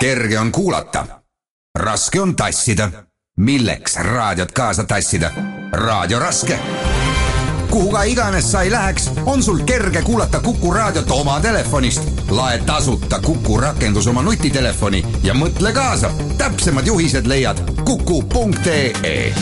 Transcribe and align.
kerge 0.00 0.38
on 0.38 0.52
kuulata, 0.52 1.06
raske 1.78 2.20
on 2.20 2.36
tassida. 2.36 2.90
milleks 3.36 3.96
raadiot 3.96 4.52
kaasa 4.52 4.84
tassida? 4.84 5.30
raadio 5.72 6.18
raske. 6.18 6.58
kuhu 7.70 7.90
ka 7.90 8.02
iganes 8.02 8.52
sa 8.52 8.62
ei 8.62 8.70
läheks, 8.70 9.10
on 9.26 9.42
sul 9.42 9.58
kerge 9.58 10.02
kuulata 10.02 10.40
Kuku 10.40 10.74
raadiot 10.74 11.10
oma 11.10 11.40
telefonist. 11.40 12.02
lae 12.30 12.58
tasuta 12.58 13.20
Kuku 13.20 13.56
rakendus 13.56 14.06
oma 14.06 14.22
nutitelefoni 14.22 15.06
ja 15.22 15.34
mõtle 15.34 15.72
kaasa. 15.72 16.10
täpsemad 16.38 16.86
juhised 16.86 17.26
leiad 17.26 17.58
kuku.ee 17.84 19.34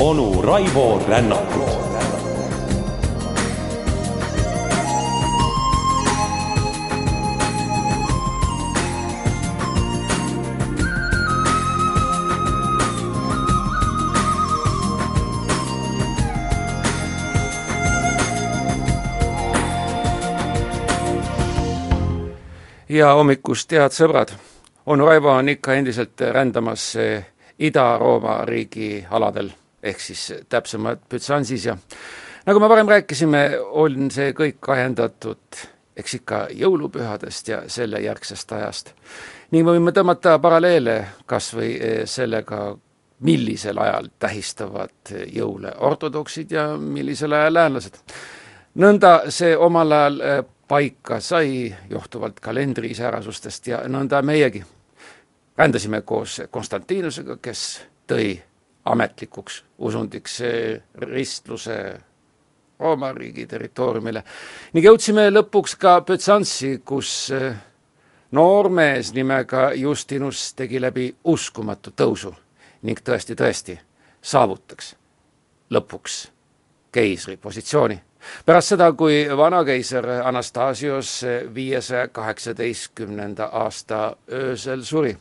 onu 0.00 0.42
Raivo 0.42 1.04
Rännakut 1.08 1.95
ja 22.96 23.12
hommikust, 23.14 23.72
head 23.72 23.92
sõbrad! 23.92 24.32
onu 24.86 25.06
Raivo 25.06 25.30
on 25.30 25.48
ikka 25.48 25.74
endiselt 25.74 26.20
rändamas 26.32 26.92
Ida-Rooma 27.58 28.44
riigi 28.44 29.04
aladel, 29.10 29.50
ehk 29.82 30.00
siis 30.00 30.32
täpsemalt 30.48 31.02
Bütsansis 31.10 31.66
ja 31.66 31.76
nagu 32.46 32.60
me 32.60 32.68
varem 32.68 32.88
rääkisime, 32.88 33.42
on 33.60 34.10
see 34.10 34.32
kõik 34.32 34.70
ajendatud 34.72 35.64
eks 35.96 36.14
ikka 36.20 36.40
jõulupühadest 36.52 37.48
ja 37.48 37.60
selle 37.68 38.00
järgsest 38.04 38.52
ajast. 38.52 38.92
ning 39.50 39.64
me 39.64 39.76
võime 39.76 39.92
tõmmata 39.92 40.38
paralleele 40.38 40.96
kas 41.26 41.52
või 41.54 41.76
sellega, 42.04 42.76
millisel 43.20 43.78
ajal 43.78 44.10
tähistavad 44.18 45.14
jõule 45.32 45.72
ortodoksid 45.78 46.50
ja 46.52 46.76
millisel 46.76 47.32
ajal 47.32 47.54
läänlased. 47.54 47.96
nõnda 48.74 49.30
see 49.30 49.56
omal 49.56 49.92
ajal 49.92 50.20
paika 50.68 51.20
sai 51.20 51.74
johtuvalt 51.90 52.40
kalendri 52.40 52.90
iseärasustest 52.90 53.66
ja 53.66 53.82
nõnda 53.88 54.22
meiegi. 54.22 54.64
Rändasime 55.56 56.02
koos 56.02 56.42
Konstantinusega, 56.50 57.38
kes 57.42 57.62
tõi 58.06 58.34
ametlikuks 58.84 59.64
usundiks 59.78 60.40
ristluse 60.94 61.78
Rooma 62.78 63.12
riigi 63.12 63.46
territooriumile. 63.46 64.20
Ning 64.76 64.84
jõudsime 64.84 65.30
lõpuks 65.30 65.78
ka 65.80 66.00
Bütsantsi, 66.04 66.82
kus 66.84 67.30
noormees 68.36 69.14
nimega 69.16 69.70
Justinus 69.74 70.50
tegi 70.54 70.80
läbi 70.80 71.08
uskumatu 71.24 71.94
tõusu 71.96 72.34
ning 72.82 73.00
tõesti-tõesti 73.00 73.78
saavutaks 74.20 74.92
lõpuks 75.72 76.18
keisri 76.92 77.36
positsiooni 77.40 77.96
pärast 78.46 78.68
seda, 78.68 78.92
kui 78.92 79.26
vanakeiser 79.36 80.06
Anastasios 80.24 81.22
viiesaja 81.54 82.08
kaheksateistkümnenda 82.08 83.44
aasta 83.44 84.16
öösel 84.32 84.82
suri. 84.82 85.16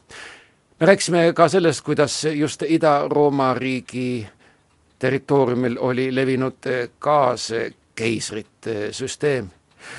me 0.79 0.85
rääkisime 0.85 1.33
ka 1.33 1.47
sellest, 1.47 1.81
kuidas 1.81 2.23
just 2.23 2.61
Ida-Rooma 2.61 3.53
riigi 3.53 4.27
territooriumil 4.99 5.77
oli 5.79 6.15
levinud 6.15 6.57
kaaskeisrite 6.99 8.91
süsteem. 8.91 9.49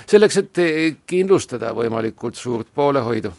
selleks, 0.06 0.36
et 0.36 0.56
kindlustada 1.06 1.74
võimalikult 1.74 2.34
suurt 2.34 2.66
poolehoidu. 2.74 3.32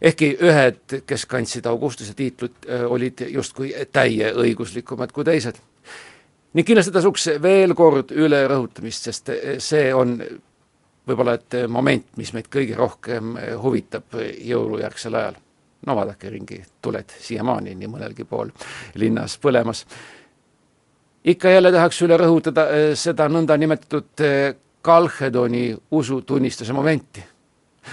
ehkki 0.00 0.38
ühed, 0.40 1.02
kes 1.06 1.26
kandsid 1.26 1.66
Augustuse 1.66 2.14
tiitlit, 2.14 2.66
olid 2.88 3.20
justkui 3.28 3.74
täieõiguslikumad 3.92 5.12
kui 5.12 5.24
teised 5.24 5.56
ning 6.56 6.64
kindlasti 6.64 6.92
tasuks 6.94 7.26
veel 7.42 7.74
kord 7.76 8.12
üle 8.16 8.38
rõhutamist, 8.48 9.10
sest 9.10 9.32
see 9.60 9.90
on 9.94 10.16
võib-olla 11.06 11.36
et 11.36 11.56
moment, 11.68 12.06
mis 12.16 12.32
meid 12.34 12.48
kõige 12.52 12.76
rohkem 12.78 13.36
huvitab 13.62 14.16
jõulujärgsel 14.16 15.18
ajal. 15.20 15.36
no 15.86 15.94
vaadake 15.94 16.30
ringi, 16.32 16.62
tuled 16.82 17.12
siiamaani 17.20 17.74
nii 17.76 17.90
mõnelgi 17.92 18.24
pool 18.24 18.50
linnas 18.94 19.36
põlemas. 19.38 19.84
ikka 21.24 21.50
jälle 21.50 21.72
tahaks 21.72 22.02
üle 22.02 22.16
rõhutada 22.16 22.66
seda 22.94 23.28
nõndanimetatud 23.28 24.26
Kalhedoni 24.86 25.76
usutunnistuse 25.90 26.72
momenti, 26.72 27.24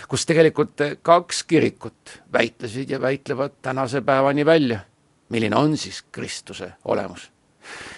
kus 0.08 0.26
tegelikult 0.26 0.82
kaks 1.02 1.44
kirikut 1.44 2.20
väitlesid 2.34 2.90
ja 2.90 3.02
väitlevad 3.02 3.60
tänase 3.62 4.02
päevani 4.02 4.46
välja, 4.46 4.80
milline 5.30 5.56
on 5.56 5.78
siis 5.78 6.04
Kristuse 6.12 6.74
olemus 6.86 7.33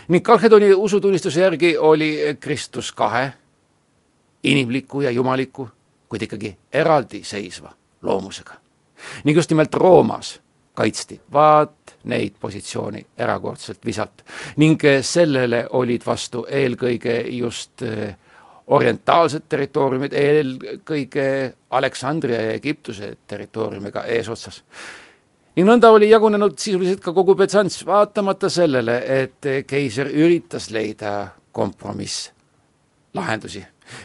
ning 0.08 0.24
Kalhedoni 0.26 0.74
usutunnistuse 0.74 1.42
järgi 1.42 1.78
oli 1.78 2.38
Kristus 2.40 2.92
kahe, 2.92 3.34
inimliku 4.44 5.02
ja 5.02 5.12
jumaliku, 5.12 5.70
kuid 6.10 6.22
ikkagi 6.22 6.58
eraldiseisva 6.74 7.74
loomusega. 8.02 8.54
ning 9.24 9.38
just 9.38 9.50
nimelt 9.50 9.74
Roomas 9.74 10.42
kaitsti 10.74 11.22
vaat 11.34 11.96
neid 12.04 12.34
positsiooni 12.40 13.06
erakordselt 13.18 13.86
visalt 13.86 14.24
ning 14.58 14.82
sellele 15.02 15.68
olid 15.70 16.02
vastu 16.06 16.46
eelkõige 16.50 17.22
just 17.38 17.82
orientaalsed 18.68 19.46
territooriumid, 19.50 20.14
eelkõige 20.14 21.54
Aleksandria 21.70 22.42
ja 22.42 22.54
Egiptuse 22.58 23.18
territooriumiga 23.28 24.04
eesotsas 24.04 24.64
ning 25.56 25.70
nõnda 25.70 25.92
oli 25.96 26.10
jagunenud 26.10 26.58
sisuliselt 26.60 27.00
ka 27.04 27.14
kogu 27.16 27.36
Byzants, 27.40 27.80
vaatamata 27.88 28.50
sellele, 28.52 28.96
et 29.22 29.48
keiser 29.68 30.10
üritas 30.12 30.68
leida 30.74 31.12
kompromisslahendusi, 31.56 33.62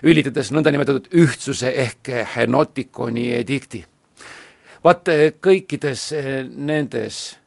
ülitades 0.07 0.53
nõndanimetatud 0.55 1.09
ühtsuse 1.23 1.73
ehk 1.85 2.13
henotikoni 2.37 3.33
edikti. 3.35 3.85
vaat 4.85 5.09
kõikides 5.43 6.13
nendes 6.57 7.39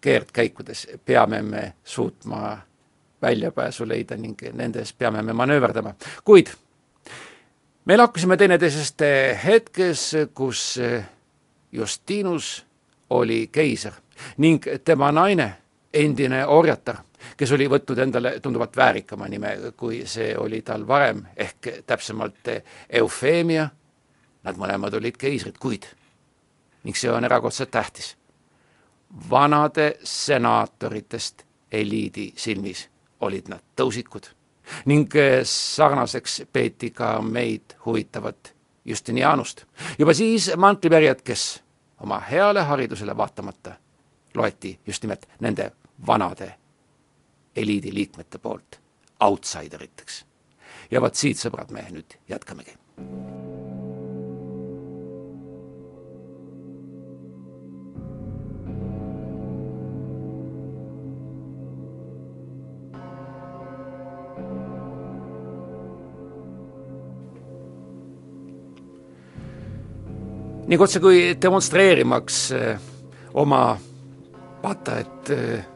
keerdkäikudes 0.00 0.86
peame 1.04 1.42
me 1.42 1.72
suutma 1.84 2.58
väljapääsu 3.22 3.88
leida 3.88 4.16
ning 4.16 4.42
nendes 4.52 4.92
peame 4.92 5.22
me 5.22 5.32
manööverdama, 5.32 5.94
kuid 6.24 6.48
me 7.84 7.96
lahkusime 7.96 8.36
teineteisest 8.36 9.00
hetkes, 9.44 10.12
kus 10.34 10.80
Justinus 11.72 12.66
oli 13.10 13.48
keiser 13.52 13.92
ning 14.38 14.64
tema 14.84 15.12
naine, 15.12 15.56
endine 15.94 16.44
orjatar, 16.46 16.96
kes 17.36 17.52
oli 17.52 17.66
võtnud 17.70 17.98
endale 17.98 18.32
tunduvalt 18.40 18.76
väärikama 18.76 19.28
nime, 19.28 19.56
kui 19.76 20.04
see 20.06 20.34
oli 20.38 20.62
tal 20.62 20.86
varem, 20.88 21.24
ehk 21.36 21.68
täpsemalt 21.86 22.52
Eufeemia, 22.88 23.68
nad 24.44 24.56
mõlemad 24.60 24.94
olid 24.96 25.16
keisrid, 25.20 25.58
kuid, 25.58 25.86
ning 26.84 26.96
see 26.96 27.10
on 27.10 27.24
erakordselt 27.24 27.70
tähtis, 27.70 28.14
vanade 29.30 29.94
senaatoritest 30.04 31.44
eliidi 31.72 32.32
silmis 32.36 32.88
olid 33.20 33.50
nad 33.50 33.64
tõusikud 33.76 34.30
ning 34.86 35.14
sarnaseks 35.44 36.42
peeti 36.52 36.92
ka 36.94 37.18
meid 37.22 37.74
huvitavat 37.84 38.54
Justinianust. 38.84 39.64
juba 39.98 40.14
siis 40.14 40.50
mantlipärjad, 40.56 41.20
kes 41.24 41.62
oma 42.00 42.20
heale 42.20 42.62
haridusele 42.62 43.16
vaatamata 43.16 43.76
loeti 44.34 44.80
just 44.86 45.02
nimelt 45.02 45.28
nende 45.40 45.72
vanade 46.06 46.54
eliidiliikmete 47.56 48.38
poolt 48.38 48.80
outsideriteks. 49.20 50.24
ja 50.90 51.00
vot 51.00 51.14
siit, 51.14 51.38
sõbrad, 51.38 51.70
me 51.70 51.86
nüüd 51.90 52.18
jätkamegi. 52.28 52.76
Ning 70.70 70.82
otsekui 70.82 71.36
demonstreerimaks 71.42 72.36
oma 73.34 73.76
vaata 74.62 74.98
et 74.98 75.30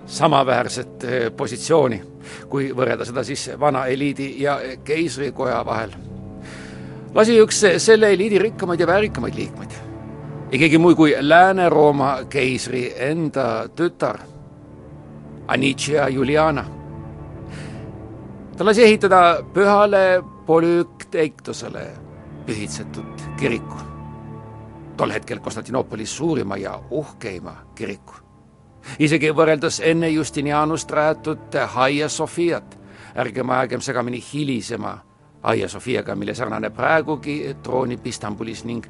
samaväärset 0.07 1.07
positsiooni, 1.37 2.03
kui 2.49 2.69
võrrelda 2.77 3.07
seda 3.09 3.25
siis 3.25 3.49
vana 3.61 3.87
eliidi 3.91 4.35
ja 4.43 4.59
keisrikoja 4.85 5.63
vahel, 5.67 5.95
lasi 7.15 7.39
üks 7.41 7.63
selle 7.83 8.13
eliidi 8.15 8.39
rikkamaid 8.39 8.81
ja 8.81 8.87
väärikamaid 8.87 9.35
liikmeid, 9.35 9.75
ei 10.53 10.59
keegi 10.59 10.79
muu 10.79 10.95
kui 10.95 11.17
Lääne-Rooma 11.21 12.13
keisri 12.31 12.87
enda 12.97 13.69
tütar, 13.77 14.21
Anicia 15.49 16.09
Juliana. 16.09 16.65
ta 18.57 18.65
lasi 18.65 18.85
ehitada 18.85 19.43
pühale 19.55 20.23
polükteiktosele 20.47 21.89
pühitsetud 22.47 23.27
kiriku. 23.37 23.94
Tol 24.97 25.11
hetkel 25.11 25.41
Konstantinoopolis 25.41 26.17
suurima 26.17 26.57
ja 26.57 26.81
uhkeima 26.91 27.57
kiriku. 27.75 28.15
isegi 28.99 29.31
võrreldes 29.31 29.81
enne 29.85 30.09
Justinianust 30.09 30.91
rajatud 30.91 31.55
Hagia 31.67 32.09
Sophiat, 32.09 32.79
ärgem 33.17 33.51
ajagem 33.51 33.81
segamini 33.81 34.25
hilisema 34.33 34.99
Hagia 35.43 35.69
Sophiaga, 35.69 36.15
mille 36.15 36.35
sarnane 36.35 36.71
praegugi 36.71 37.57
troonib 37.63 38.07
Istanbulis 38.07 38.65
ning 38.65 38.85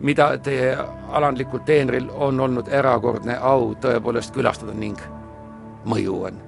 mida 0.00 0.38
teie 0.38 0.76
alandlikul 1.08 1.58
teenril 1.58 2.08
on 2.10 2.40
olnud 2.40 2.68
erakordne 2.68 3.36
au 3.36 3.74
tõepoolest 3.74 4.34
külastada 4.34 4.74
ning 4.74 4.98
mõju 5.84 6.22
on 6.26 6.40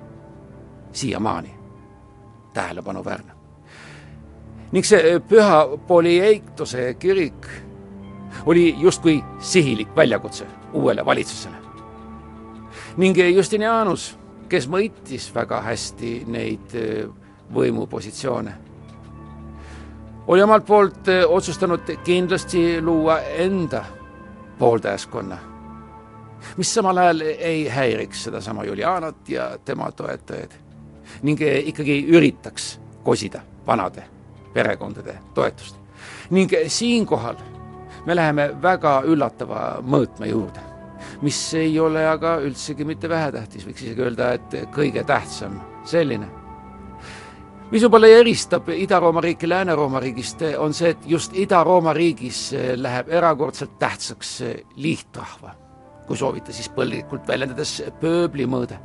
siiamaani 0.92 1.54
tähelepanuväärne. 2.54 3.32
ning 4.72 4.84
see 4.84 5.20
püha 5.20 5.78
Polyeitose 5.86 6.94
kirik 6.94 7.46
oli 8.46 8.74
justkui 8.78 9.24
sihilik 9.38 9.96
väljakutse 9.96 10.46
uuele 10.72 11.04
valitsusele. 11.04 11.56
ning 12.96 13.16
Justinianus, 13.34 14.18
kes 14.48 14.68
mõitis 14.68 15.34
väga 15.34 15.60
hästi 15.60 16.24
neid 16.26 16.76
võimupositsioone 17.54 18.72
oli 20.26 20.42
omalt 20.42 20.66
poolt 20.66 21.08
eh, 21.08 21.24
otsustanud 21.26 21.80
kindlasti 22.04 22.82
luua 22.82 23.20
enda 23.20 23.84
pooldajaskonna, 24.58 25.38
mis 26.56 26.74
samal 26.74 26.96
ajal 26.96 27.20
ei 27.20 27.68
häiriks 27.68 28.24
sedasama 28.24 28.64
Julianat 28.64 29.28
ja 29.28 29.58
tema 29.64 29.92
toetajaid 29.92 30.52
ning 31.22 31.42
eh, 31.42 31.62
ikkagi 31.68 32.04
üritaks 32.08 32.80
kosida 33.02 33.40
vanade 33.66 34.04
perekondade 34.52 35.18
toetust. 35.34 35.76
ning 36.30 36.50
siinkohal 36.66 37.36
me 38.06 38.16
läheme 38.16 38.50
väga 38.62 39.00
üllatava 39.06 39.80
mõõtme 39.82 40.28
juurde, 40.30 40.62
mis 41.22 41.40
ei 41.54 41.78
ole 41.80 42.06
aga 42.08 42.38
üldsegi 42.42 42.84
mitte 42.84 43.08
vähetähtis, 43.08 43.66
võiks 43.66 43.82
isegi 43.82 44.06
öelda, 44.06 44.32
et 44.38 44.56
kõige 44.74 45.04
tähtsam 45.06 45.60
selline 45.84 46.42
mis 47.72 47.80
võib-olla 47.86 48.10
eristab 48.20 48.68
Ida-Rooma 48.68 49.22
riiki 49.24 49.48
Lääne-Rooma 49.48 50.00
riigist, 50.02 50.42
on 50.60 50.74
see, 50.76 50.92
et 50.92 51.06
just 51.08 51.32
Ida-Rooma 51.40 51.94
riigis 51.96 52.50
läheb 52.76 53.08
erakordselt 53.16 53.78
tähtsaks 53.80 54.32
lihtrahva, 54.76 55.54
kui 56.06 56.18
soovite, 56.20 56.52
siis 56.52 56.68
põlglikult 56.74 57.28
väljendades 57.28 57.78
pööbli 58.00 58.46
mõõde. 58.46 58.78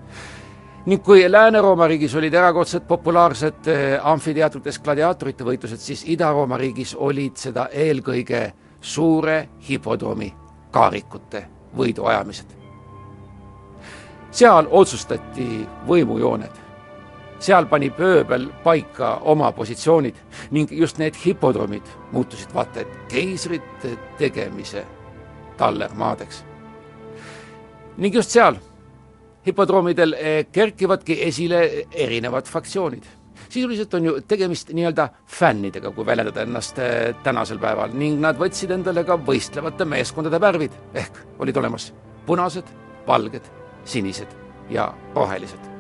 ning 0.88 1.04
kui 1.04 1.26
Lääne-Rooma 1.28 1.88
riigis 1.88 2.16
olid 2.16 2.34
erakordselt 2.34 2.88
populaarsed 2.88 3.68
amfiteatrites 4.04 4.80
gladiaatorite 4.80 5.44
võitlused, 5.44 5.84
siis 5.84 6.06
Ida-Rooma 6.08 6.58
riigis 6.58 6.96
olid 6.96 7.36
seda 7.36 7.68
eelkõige 7.74 8.54
suure 8.88 9.50
hipodroomi 9.70 10.34
kaarikute 10.72 11.44
võiduajamised. 11.78 12.56
seal 14.32 14.68
otsustati 14.72 15.68
võimujooned 15.88 16.68
seal 17.40 17.68
pani 17.70 17.90
pööbel 17.94 18.48
paika 18.64 19.18
oma 19.30 19.52
positsioonid 19.54 20.18
ning 20.56 20.72
just 20.72 20.98
need 21.02 21.18
hipodroomid 21.26 21.86
muutusid 22.12 22.54
vaata 22.54 22.82
et 22.82 22.96
keisrite 23.12 23.94
tegemise 24.18 24.86
tallermaadeks. 25.58 26.44
ning 27.98 28.16
just 28.16 28.30
seal 28.34 28.58
hipodroomidel 29.46 30.14
eh, 30.14 30.46
kerkivadki 30.52 31.22
esile 31.24 31.62
erinevad 31.92 32.46
fraktsioonid. 32.46 33.04
Sisuliselt 33.50 33.94
on 33.94 34.06
ju 34.06 34.16
tegemist 34.28 34.74
nii-öelda 34.74 35.10
fännidega, 35.26 35.92
kui 35.92 36.06
väljendada 36.06 36.44
ennast 36.46 36.80
eh, 36.80 37.16
tänasel 37.24 37.60
päeval. 37.62 37.96
Ning 37.98 38.20
nad 38.24 38.40
võtsid 38.40 38.74
endale 38.76 39.04
ka 39.08 39.18
võistlevate 39.18 39.86
meeskondade 39.86 40.42
värvid. 40.42 40.76
Ehk 40.98 41.24
olid 41.40 41.58
olemas 41.58 41.92
punased, 42.28 42.70
valged, 43.08 43.50
sinised 43.86 44.36
ja 44.70 44.92
rohelised. 45.16 45.74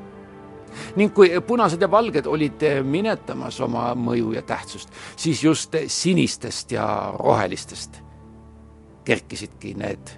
Ning 0.95 1.13
kui 1.15 1.31
punased 1.41 1.81
ja 1.81 1.89
valged 1.91 2.27
olid 2.29 2.63
minetamas 2.85 3.59
oma 3.65 3.89
mõju 3.97 4.35
ja 4.35 4.43
tähtsust, 4.45 4.91
siis 5.15 5.43
just 5.43 5.75
sinistest 5.87 6.71
ja 6.75 6.85
rohelistest 7.17 8.01
kerkisidki 9.07 9.73
need 9.79 10.11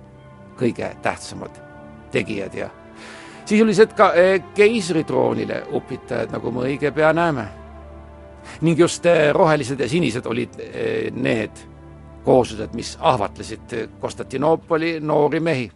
kõige 0.60 0.90
tähtsamad 1.06 1.60
tegijad 2.12 2.56
ja 2.58 2.70
sisuliselt 3.50 3.94
ka 3.98 4.12
eh, 4.14 4.44
keisritroonile 4.54 5.64
upitajad, 5.74 6.30
nagu 6.36 6.52
me 6.54 6.68
õige 6.68 6.92
pea 6.94 7.14
näeme. 7.14 7.48
ning 8.62 8.80
just 8.80 9.06
eh, 9.06 9.34
rohelised 9.34 9.80
ja 9.80 9.90
sinised 9.90 10.26
olid 10.26 10.56
eh, 10.60 11.12
need 11.14 11.52
kooslused, 12.26 12.74
mis 12.74 12.98
ahvatlesid 13.02 13.76
Konstantinoopoli 14.00 15.00
noori 15.00 15.40
mehi 15.40 15.72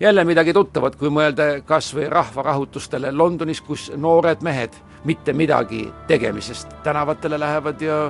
jälle 0.00 0.24
midagi 0.24 0.52
tuttavat, 0.52 0.96
kui 0.96 1.10
mõelda 1.10 1.60
kas 1.64 1.94
või 1.94 2.08
rahvarahutustele 2.08 3.12
Londonis, 3.12 3.60
kus 3.60 3.90
noored 3.96 4.42
mehed 4.42 4.76
mitte 5.04 5.32
midagi 5.32 5.92
tegemisest 6.06 6.72
tänavatele 6.82 7.40
lähevad 7.40 7.80
ja 7.82 8.00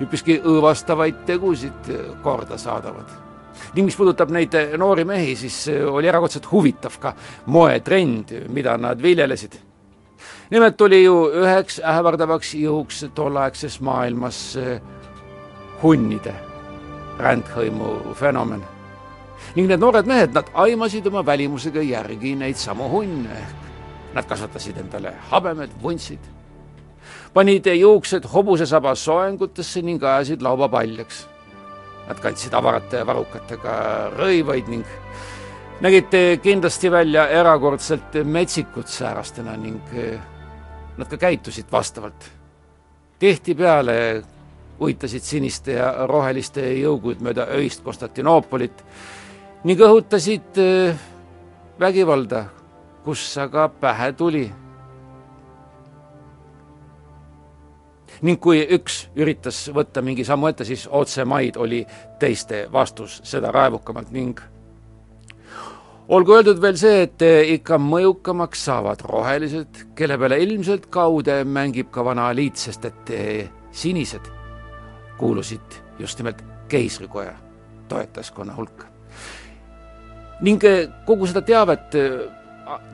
üpriski 0.00 0.40
õõvastavaid 0.44 1.24
tegusid 1.26 1.92
korda 2.22 2.58
saadavad. 2.58 3.21
Ning 3.74 3.86
mis 3.86 3.96
puudutab 3.96 4.30
neid 4.34 4.54
noori 4.78 5.04
mehi, 5.08 5.36
siis 5.36 5.66
oli 5.88 6.08
erakordselt 6.08 6.48
huvitav 6.52 6.98
ka 7.00 7.14
moetrend, 7.46 8.34
mida 8.48 8.76
nad 8.76 9.02
viljelesid. 9.02 9.58
nimelt 10.50 10.80
oli 10.80 11.04
ju 11.04 11.16
üheks 11.42 11.80
ähvardavaks 11.80 12.54
jõuks 12.54 13.06
tolleaegses 13.14 13.80
maailmas 13.80 14.58
hunnide 15.82 16.34
rändhõimu 17.18 18.14
fenomen 18.14 18.62
ning 19.56 19.68
need 19.68 19.80
noored 19.80 20.06
mehed, 20.06 20.32
nad 20.34 20.48
aimasid 20.54 21.06
oma 21.06 21.24
välimusega 21.26 21.82
järgi 21.82 22.34
neid 22.38 22.56
samu 22.56 22.88
hunne 22.88 23.40
nad 24.14 24.28
kasvatasid 24.28 24.78
endale 24.80 25.14
habemed, 25.30 25.72
vuntsid, 25.82 26.20
panid 27.34 27.66
juuksed 27.66 28.26
hobusesaba 28.32 28.94
soengutesse 28.94 29.82
ning 29.82 30.02
ajasid 30.02 30.42
lauba 30.44 30.68
paljaks. 30.68 31.26
Nad 32.08 32.18
kandsid 32.20 32.54
avarate 32.54 33.04
varrukatega 33.06 33.74
rõivaid 34.18 34.68
ning 34.68 34.84
nägid 35.82 36.14
kindlasti 36.42 36.90
välja 36.90 37.28
erakordselt 37.30 38.18
metsikud 38.24 38.90
säärastena 38.90 39.56
ning 39.56 39.80
nad 40.98 41.08
ka 41.08 41.16
käitusid 41.16 41.70
vastavalt. 41.72 42.30
tihtipeale 43.18 44.22
uitasid 44.82 45.22
siniste 45.22 45.76
ja 45.76 46.06
roheliste 46.10 46.64
jõugud 46.74 47.20
mööda 47.22 47.46
öist 47.54 47.84
Konstantinoopolit 47.84 48.82
ning 49.64 49.80
õhutasid 49.80 50.58
äh, 50.58 50.98
vägivalda, 51.80 52.46
kus 53.04 53.22
aga 53.38 53.68
pähe 53.68 54.12
tuli. 54.18 54.46
Ning 58.22 58.40
kui 58.42 58.62
üks 58.76 59.06
üritas 59.18 59.64
võtta 59.74 60.02
mingi 60.02 60.24
sammu 60.24 60.50
ette, 60.50 60.64
siis 60.64 60.86
otsemaid 60.90 61.58
oli 61.60 61.82
teiste 62.22 62.66
vastus 62.72 63.20
seda 63.26 63.50
raevukamalt 63.54 64.12
ning 64.14 64.40
olgu 66.12 66.36
öeldud 66.36 66.60
veel 66.62 66.76
see, 66.78 67.06
et 67.06 67.24
ikka 67.56 67.78
mõjukamaks 67.80 68.66
saavad 68.68 69.02
rohelised, 69.06 69.82
kelle 69.98 70.18
peale 70.20 70.38
ilmselt 70.44 70.88
kaude 70.92 71.42
mängib 71.48 71.90
ka 71.94 72.04
vana 72.04 72.28
liit, 72.36 72.60
sest 72.60 72.84
et 72.90 73.12
sinised 73.72 74.28
kuulusid 75.18 75.80
just 75.98 76.18
nimelt 76.18 76.42
keisrikoja 76.68 77.34
toetajaskonna 77.88 78.54
hulka. 78.56 78.88
Ning 80.42 80.62
kogu 81.06 81.28
seda 81.30 81.44
teavet 81.46 81.94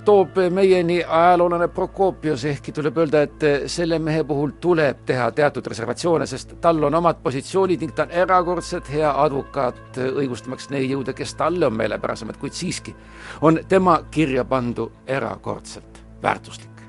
toob 0.04 0.36
meieni 0.50 1.04
ajaloolane 1.04 1.68
Prokopios, 1.68 2.44
ehkki 2.44 2.72
tuleb 2.72 2.96
öelda, 2.98 3.22
et 3.22 3.42
eh, 3.42 3.60
selle 3.66 3.98
mehe 3.98 4.24
puhul 4.24 4.54
tuleb 4.60 5.02
teha 5.06 5.30
teatud 5.32 5.66
reservatsioone, 5.66 6.26
sest 6.26 6.54
tal 6.60 6.82
on 6.84 6.94
omad 6.94 7.20
positsioonid 7.22 7.84
ning 7.84 7.94
ta 7.94 8.06
on 8.06 8.14
erakordselt 8.24 8.90
hea 8.92 9.10
advokaat, 9.22 10.00
õigustamaks 10.08 10.70
neid 10.72 10.88
jõude, 10.90 11.14
kes 11.16 11.34
talle 11.38 11.68
on 11.68 11.76
meelepärasemad, 11.76 12.38
kuid 12.40 12.56
siiski 12.56 12.96
on 13.40 13.60
tema 13.68 13.98
kirja 14.10 14.44
pandu 14.44 14.90
erakordselt 15.06 16.02
väärtuslik. 16.22 16.82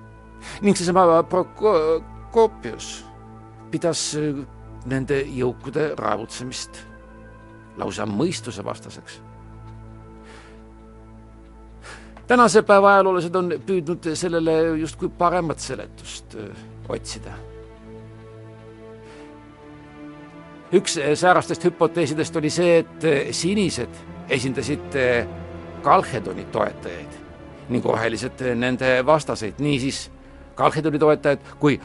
ning 0.62 0.78
seesama 0.78 1.24
Prokopios 1.24 3.06
pidas 3.72 4.18
nende 4.86 5.22
jõukude 5.22 5.94
raevutsemist 5.98 6.86
lausa 7.78 8.06
mõistusevastaseks 8.06 9.29
tänase 12.30 12.62
päeva 12.62 12.92
ajaloolased 12.94 13.36
on 13.36 13.54
püüdnud 13.66 14.12
sellele 14.14 14.54
justkui 14.78 15.10
paremat 15.10 15.60
seletust 15.60 16.36
otsida. 16.90 17.32
üks 20.74 21.00
säärastest 21.16 21.64
hüpoteesidest 21.66 22.36
oli 22.36 22.50
see, 22.54 22.78
et 22.78 23.06
sinised 23.34 23.96
esindasid 24.30 24.98
Kalhedoni 25.82 26.46
toetajaid 26.54 27.16
ning 27.70 27.86
rohelised 27.86 28.44
nende 28.56 28.92
vastaseid, 29.06 29.58
niisiis 29.58 30.12
Kalhedoni 30.56 31.00
toetajad 31.00 31.40
kui 31.60 31.80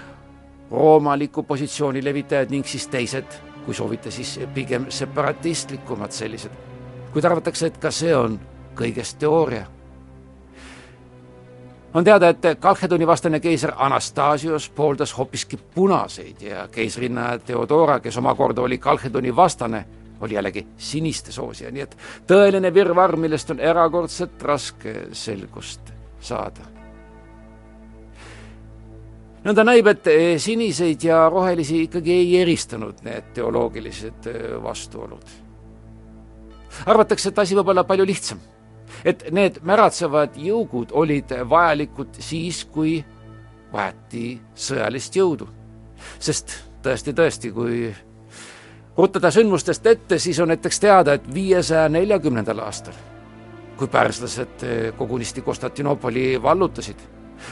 roomaliku 0.71 1.43
positsiooni 1.43 2.05
levitajad 2.05 2.53
ning 2.53 2.67
siis 2.67 2.89
teised, 2.89 3.39
kui 3.65 3.75
soovite, 3.75 4.11
siis 4.11 4.41
pigem 4.55 4.87
separatistlikumad 4.89 6.13
sellised. 6.13 6.53
kuid 7.13 7.25
arvatakse, 7.25 7.67
et 7.67 7.79
ka 7.79 7.91
see 7.91 8.17
on 8.17 8.37
kõigest 8.77 9.17
teooria 9.19 9.65
on 11.95 12.05
teada, 12.05 12.29
et 12.29 12.43
Kalhedoni 12.61 13.07
vastane 13.07 13.41
keiser 13.41 13.73
Anastasios 13.77 14.69
pooldas 14.71 15.19
hoopiski 15.19 15.57
punaseid 15.57 16.43
ja 16.43 16.69
keisrinna 16.69 17.39
Theodora, 17.39 18.01
kes 18.01 18.17
omakorda 18.19 18.63
oli 18.63 18.79
Kalhedoni 18.79 19.37
vastane, 19.37 19.85
oli 20.21 20.35
jällegi 20.35 20.67
siniste 20.77 21.33
soosija, 21.33 21.71
nii 21.71 21.83
et 21.83 21.97
tõeline 22.27 22.75
virvarr, 22.75 23.17
millest 23.17 23.51
on 23.51 23.61
erakordselt 23.61 24.43
raske 24.43 24.95
selgust 25.13 25.93
saada. 26.21 26.73
nõnda 29.45 29.65
näib, 29.65 29.87
et 29.87 30.09
siniseid 30.41 31.03
ja 31.05 31.29
rohelisi 31.29 31.83
ikkagi 31.83 32.13
ei 32.13 32.41
eristanud 32.41 33.03
need 33.05 33.35
teoloogilised 33.35 34.31
vastuolud. 34.63 35.25
arvatakse, 36.87 37.29
et 37.29 37.39
asi 37.39 37.55
võib 37.55 37.69
olla 37.69 37.85
palju 37.85 38.07
lihtsam 38.07 38.41
et 39.05 39.25
need 39.33 39.61
märatsevad 39.63 40.37
jõugud 40.37 40.93
olid 40.93 41.33
vajalikud 41.51 42.19
siis, 42.19 42.65
kui 42.65 42.99
vajati 43.73 44.41
sõjalist 44.55 45.17
jõudu. 45.17 45.49
sest 46.19 46.53
tõesti, 46.83 47.13
tõesti, 47.13 47.51
kui 47.53 47.95
ruttada 48.97 49.31
sündmustest 49.31 49.87
ette, 49.87 50.19
siis 50.19 50.41
on 50.41 50.49
näiteks 50.49 50.81
teada, 50.81 51.15
et 51.15 51.35
viiesaja 51.35 51.89
neljakümnendal 51.89 52.59
aastal, 52.59 52.95
kui 53.77 53.89
pärslased 53.89 54.67
kogunisti 54.99 55.43
Konstantinoopoli 55.43 56.43
vallutasid, 56.43 57.01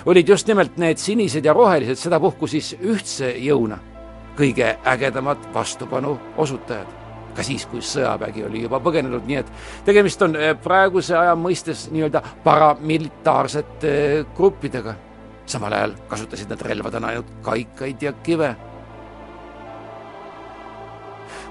olid 0.06 0.28
just 0.28 0.46
nimelt 0.46 0.76
need 0.76 0.98
sinised 0.98 1.44
ja 1.44 1.52
rohelised 1.52 1.96
sedapuhku 1.96 2.46
siis 2.46 2.76
ühtse 2.80 3.34
jõuna 3.38 3.78
kõige 4.36 4.76
ägedamad 4.88 5.38
vastupanu 5.54 6.18
osutajad 6.36 7.01
ka 7.36 7.44
siis, 7.46 7.64
kui 7.66 7.80
sõjavägi 7.84 8.44
oli 8.46 8.62
juba 8.66 8.80
põgenenud, 8.82 9.24
nii 9.26 9.38
et 9.40 9.50
tegemist 9.86 10.22
on 10.24 10.36
eh, 10.36 10.52
praeguse 10.58 11.16
aja 11.16 11.34
mõistes 11.38 11.86
nii-öelda 11.92 12.22
paramilitaarsete 12.44 13.92
eh, 13.92 14.26
gruppidega. 14.36 14.94
samal 15.46 15.72
ajal 15.72 15.94
kasutasid 16.08 16.48
nad 16.48 16.60
relvadena 16.62 17.08
ainult 17.08 17.32
kaikaid 17.42 18.02
ja 18.02 18.12
kive. 18.12 18.54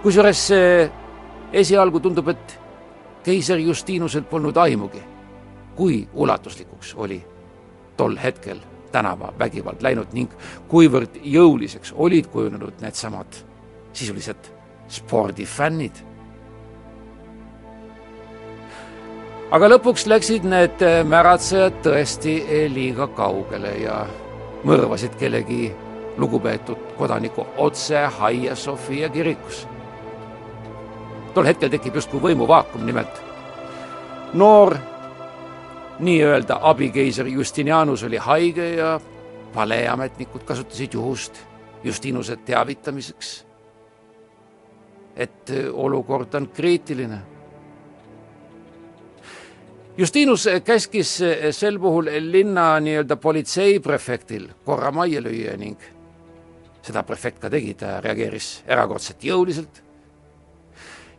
kusjuures 0.04 0.52
eh, 0.52 0.92
esialgu 1.54 2.00
tundub, 2.00 2.28
et 2.28 2.60
keiser 3.24 3.58
Justinusel 3.60 4.24
polnud 4.24 4.58
aimugi, 4.58 5.04
kui 5.76 6.08
ulatuslikuks 6.14 6.96
oli 6.96 7.24
tol 7.98 8.18
hetkel 8.18 8.60
tänavavägivald 8.92 9.82
läinud 9.82 10.14
ning 10.14 10.32
kuivõrd 10.68 11.22
jõuliseks 11.24 11.94
olid 11.96 12.28
kujunenud 12.28 12.82
needsamad 12.82 13.38
sisuliselt 13.94 14.61
spordifännid. 14.92 16.04
aga 19.52 19.68
lõpuks 19.68 20.06
läksid 20.08 20.46
need 20.48 20.84
äh, 20.86 21.02
märatsejad 21.04 21.82
tõesti 21.84 22.38
liiga 22.72 23.08
kaugele 23.18 23.74
ja 23.84 24.06
mõrvasid 24.64 25.18
kellegi 25.20 25.72
lugupeetud 26.18 26.94
kodaniku 26.98 27.46
otse 27.58 28.06
Haia 28.20 28.56
Sofia 28.56 29.10
kirikus. 29.10 29.68
tol 31.34 31.46
hetkel 31.46 31.70
tekib 31.70 31.96
justkui 31.96 32.20
võimuvaakum, 32.20 32.86
nimelt 32.86 33.22
noor 34.34 34.76
nii-öelda 36.00 36.60
abikeiser 36.62 37.28
Justinianus 37.28 38.04
oli 38.04 38.18
haige 38.18 38.76
ja 38.76 39.00
paleeametnikud 39.54 40.44
kasutasid 40.44 40.94
juhust 40.94 41.44
Justinuse 41.84 42.36
teavitamiseks 42.36 43.51
et 45.16 45.50
äh, 45.50 45.68
olukord 45.74 46.34
on 46.34 46.48
kriitiline. 46.50 47.20
Justinus 49.98 50.48
käskis 50.64 51.22
äh, 51.22 51.50
sel 51.52 51.80
puhul 51.80 52.10
linna 52.32 52.80
nii-öelda 52.80 53.16
politseiprefektil 53.16 54.48
korra 54.66 54.92
majja 54.92 55.22
lüüa 55.22 55.58
ning 55.58 55.80
seda 56.82 57.04
prefekt 57.04 57.42
ka 57.42 57.50
tegi, 57.50 57.74
ta 57.78 58.00
reageeris 58.02 58.64
erakordselt 58.68 59.24
jõuliselt. 59.24 59.84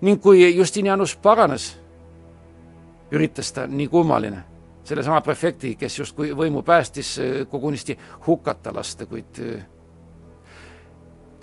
ning 0.01 0.23
kui 0.23 0.57
Justinianus 0.57 1.17
paranes, 1.17 1.77
üritas 3.13 3.53
ta 3.53 3.67
nii 3.67 3.87
kummaline 3.89 4.43
sellesama 4.85 5.21
prefekti, 5.21 5.77
kes 5.79 5.99
justkui 5.99 6.33
võimu 6.35 6.63
päästis, 6.63 7.21
kogunisti 7.51 7.99
hukata 8.27 8.73
lasta, 8.75 9.07
kuid 9.07 9.39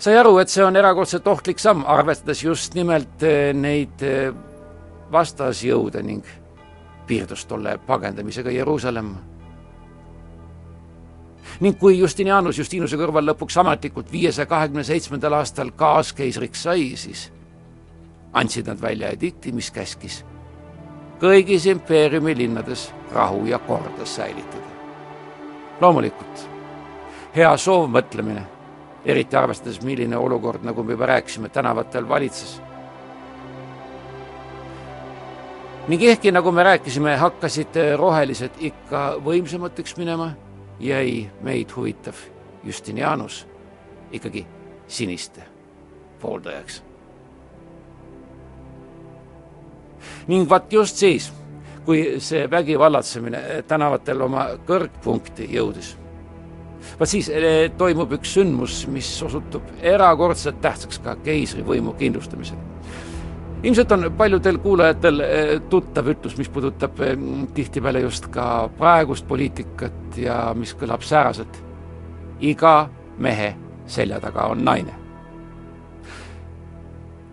sai 0.00 0.16
aru, 0.16 0.38
et 0.40 0.48
see 0.48 0.64
on 0.64 0.76
erakordselt 0.76 1.26
ohtlik 1.28 1.60
samm, 1.60 1.84
arvestades 1.86 2.44
just 2.44 2.74
nimelt 2.74 3.22
eh, 3.26 3.50
neid 3.54 4.04
eh, 4.06 4.30
vastasjõude 5.12 6.02
ning 6.06 6.24
piirdus 7.06 7.44
tolle 7.50 7.76
pagendamisega 7.86 8.50
Jeruusalemma. 8.54 9.26
ning 11.60 11.76
kui 11.78 11.98
Justinianus 11.98 12.58
Justinuse 12.58 12.96
kõrval 12.96 13.26
lõpuks 13.28 13.58
ametlikult 13.60 14.12
viiesaja 14.12 14.46
kahekümne 14.46 14.84
seitsmendal 14.84 15.34
aastal 15.36 15.72
kaaskeisriks 15.76 16.62
sai, 16.62 16.96
siis 16.96 17.28
andsid 18.32 18.66
nad 18.70 18.80
välja 18.80 19.10
edikti, 19.10 19.52
mis 19.52 19.70
käskis 19.70 20.22
kõigis 21.20 21.66
impeeriumi 21.68 22.32
linnades 22.36 22.86
rahu 23.12 23.44
ja 23.46 23.58
korda 23.58 24.06
säilitada. 24.06 24.70
loomulikult 25.80 26.48
hea 27.36 27.56
soovmõtlemine 27.56 28.59
eriti 29.04 29.36
arvestades, 29.36 29.80
milline 29.82 30.16
olukord, 30.16 30.64
nagu 30.64 30.82
me 30.82 30.92
juba 30.92 31.06
rääkisime, 31.06 31.48
tänavatel 31.48 32.08
valitses. 32.08 32.60
ning 35.88 36.02
ehkki, 36.02 36.32
nagu 36.32 36.52
me 36.52 36.62
rääkisime, 36.62 37.16
hakkasid 37.16 37.74
rohelised 37.96 38.50
ikka 38.58 39.16
võimsamateks 39.24 39.96
minema, 39.98 40.30
jäi 40.80 41.30
meid 41.42 41.72
huvitav 41.76 42.14
Justinianus 42.64 43.46
ikkagi 44.12 44.46
siniste 44.86 45.42
pooldajaks. 46.20 46.82
ning 50.28 50.50
vaat 50.50 50.72
just 50.72 50.96
siis, 50.96 51.32
kui 51.84 52.20
see 52.20 52.50
vägivallatsemine 52.50 53.64
tänavatel 53.66 54.20
oma 54.20 54.46
kõrgpunkti 54.66 55.48
jõudis 55.54 55.99
vaat 56.98 57.08
siis 57.08 57.28
eh, 57.32 57.70
toimub 57.78 58.12
üks 58.18 58.34
sündmus, 58.36 58.82
mis 58.92 59.08
osutub 59.24 59.66
erakordselt 59.82 60.60
tähtsaks 60.62 61.00
ka 61.04 61.16
keisrivõimu 61.24 61.94
kindlustamisel. 61.98 62.58
ilmselt 63.62 63.92
on 63.92 64.12
paljudel 64.16 64.58
kuulajatel 64.58 65.20
eh, 65.20 65.60
tuttav 65.70 66.08
ütlus, 66.08 66.36
mis 66.38 66.48
puudutab 66.48 67.00
eh, 67.00 67.16
tihtipeale 67.54 68.00
just 68.00 68.30
ka 68.32 68.68
praegust 68.78 69.28
poliitikat 69.28 70.16
ja 70.16 70.54
mis 70.54 70.74
kõlab 70.74 71.02
sääraselt. 71.02 71.62
iga 72.40 72.88
mehe 73.18 73.54
selja 73.86 74.20
taga 74.20 74.48
on 74.48 74.64
naine. 74.64 74.94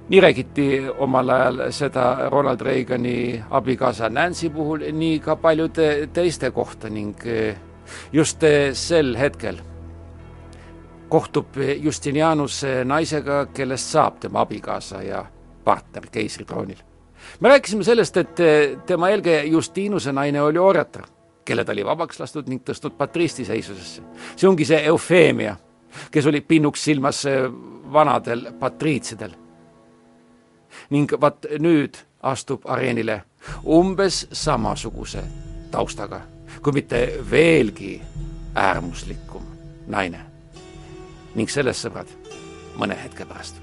nii 0.10 0.20
räägiti 0.22 0.84
omal 0.98 1.30
ajal 1.30 1.72
seda 1.72 2.30
Ronald 2.30 2.62
Reagani 2.62 3.44
abikaasa 3.50 4.10
Nancy 4.10 4.50
puhul, 4.50 4.80
nii 4.92 5.20
ka 5.20 5.36
paljude 5.36 6.08
teiste 6.14 6.52
kohta 6.52 6.90
ning 6.90 7.20
just 8.14 8.44
eh, 8.44 8.74
sel 8.74 9.16
hetkel 9.18 9.58
kohtub 11.10 11.56
Justinianus 11.80 12.62
naisega, 12.86 13.46
kellest 13.54 13.92
saab 13.92 14.20
tema 14.20 14.42
abikaasa 14.44 15.02
ja 15.02 15.26
partner 15.64 16.08
keisritroonil. 16.12 16.78
me 17.40 17.50
rääkisime 17.50 17.84
sellest, 17.84 18.18
et 18.18 18.40
eh, 18.40 18.78
tema 18.86 19.10
eelkäija 19.10 19.44
Justinuse 19.44 20.12
naine 20.12 20.42
oli 20.42 20.58
orjatar, 20.58 21.04
kelle 21.46 21.66
ta 21.66 21.72
oli 21.72 21.86
vabaks 21.86 22.20
lastud 22.20 22.48
ning 22.48 22.64
tõstnud 22.70 22.98
patriisti 22.98 23.46
seisusesse. 23.46 24.02
see 24.36 24.50
ongi 24.50 24.66
see 24.66 24.86
eufeemia, 24.86 25.56
kes 26.12 26.26
oli 26.26 26.42
pinnuks 26.42 26.84
silmas 26.84 27.26
eh, 27.26 27.50
vanadel 27.94 28.52
patriitsidel. 28.60 29.32
ning 30.90 31.12
vaat 31.22 31.46
nüüd 31.60 31.98
astub 32.22 32.62
areenile 32.66 33.22
umbes 33.66 34.28
samasuguse 34.32 35.24
taustaga 35.72 36.22
kui 36.62 36.74
mitte 36.74 37.02
veelgi 37.32 38.02
äärmuslikum 38.56 39.46
naine. 39.88 40.20
ning 41.38 41.50
sellest, 41.50 41.86
sõbrad, 41.86 42.10
mõne 42.82 42.98
hetke 42.98 43.26
pärast. 43.30 43.62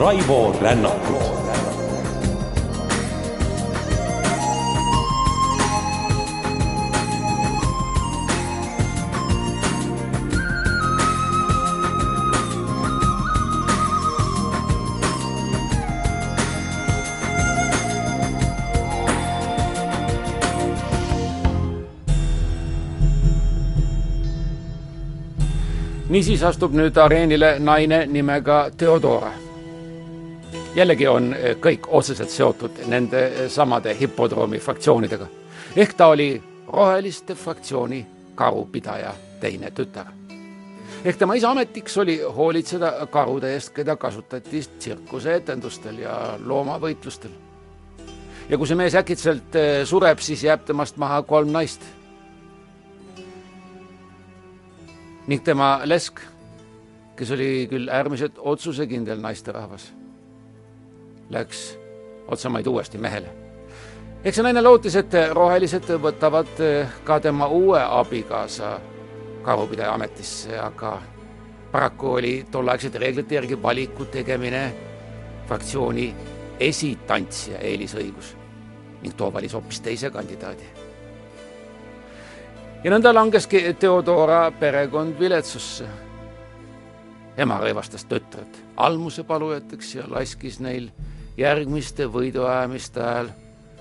Raivo 0.00 0.56
Rännakut. 0.60 1.40
niisiis 26.08 26.42
astub 26.42 26.72
nüüd 26.72 26.96
areenile 26.96 27.58
naine 27.60 28.06
nimega 28.06 28.70
Theodora 28.76 29.49
jällegi 30.74 31.06
on 31.08 31.34
kõik 31.60 31.88
otseselt 31.88 32.30
seotud 32.30 32.78
nende 32.86 33.48
samade 33.48 33.94
hipodroomi 34.00 34.58
fraktsioonidega. 34.58 35.26
ehk 35.76 35.94
ta 35.94 36.06
oli 36.06 36.42
roheliste 36.68 37.34
fraktsiooni 37.34 38.06
karupidaja 38.34 39.14
teine 39.40 39.70
tütar. 39.70 40.06
ehk 41.04 41.16
tema 41.16 41.34
isa 41.34 41.50
ametiks 41.50 41.98
oli 41.98 42.20
hoolitseda 42.22 43.06
karude 43.10 43.52
eest, 43.54 43.74
keda 43.74 43.96
kasutati 43.96 44.60
tsirkuseetendustel 44.78 45.98
ja 45.98 46.38
loomavõitlustel. 46.44 47.30
ja 48.48 48.58
kui 48.58 48.66
see 48.66 48.76
mees 48.76 48.94
äkitselt 48.94 49.56
sureb, 49.84 50.18
siis 50.18 50.44
jääb 50.44 50.64
temast 50.64 50.96
maha 50.96 51.22
kolm 51.22 51.52
naist 51.52 51.82
ning 55.26 55.42
tema 55.44 55.80
lesk, 55.84 56.20
kes 57.16 57.30
oli 57.30 57.68
küll 57.70 57.88
äärmiselt 57.88 58.38
otsusekindel 58.38 59.20
naisterahvas, 59.20 59.92
läks 61.30 61.78
otsamaid 62.28 62.66
uuesti 62.66 62.98
mehele. 62.98 63.28
eks 64.24 64.36
see 64.36 64.42
naine 64.42 64.62
lootis, 64.62 64.96
et 64.96 65.14
rohelised 65.32 65.88
võtavad 66.02 66.60
ka 67.04 67.20
tema 67.20 67.46
uue 67.46 67.80
abikaasa 67.82 68.80
karupidaja 69.42 69.94
ametisse, 69.94 70.58
aga 70.58 70.98
paraku 71.72 72.12
oli 72.18 72.34
tolleaegsete 72.50 72.98
reeglite 72.98 73.34
järgi 73.34 73.62
valiku 73.62 74.04
tegemine 74.04 74.64
fraktsiooni 75.48 76.14
esitantsija 76.60 77.58
eelisõigus 77.58 78.36
ning 79.02 79.16
too 79.16 79.32
valis 79.32 79.54
hoopis 79.56 79.80
teise 79.80 80.10
kandidaadi 80.10 80.68
ja 82.84 82.92
nõnda 82.92 83.12
langeski 83.14 83.62
Theodora 83.78 84.50
perekond 84.60 85.18
viletsusse. 85.18 85.86
ema 87.36 87.56
rõivastas 87.60 88.04
tütred 88.04 88.56
almusepalujateks 88.76 89.94
ja 89.94 90.04
laskis 90.08 90.60
neil 90.60 90.90
järgmiste 91.40 92.06
võiduajamiste 92.12 93.02
ajal 93.02 93.30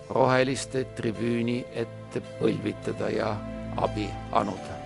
roheliste 0.10 0.86
tribüüni 0.96 1.60
ette 1.76 2.22
põlvitada 2.40 3.10
ja 3.14 3.36
abi 3.78 4.08
anuda. 4.32 4.78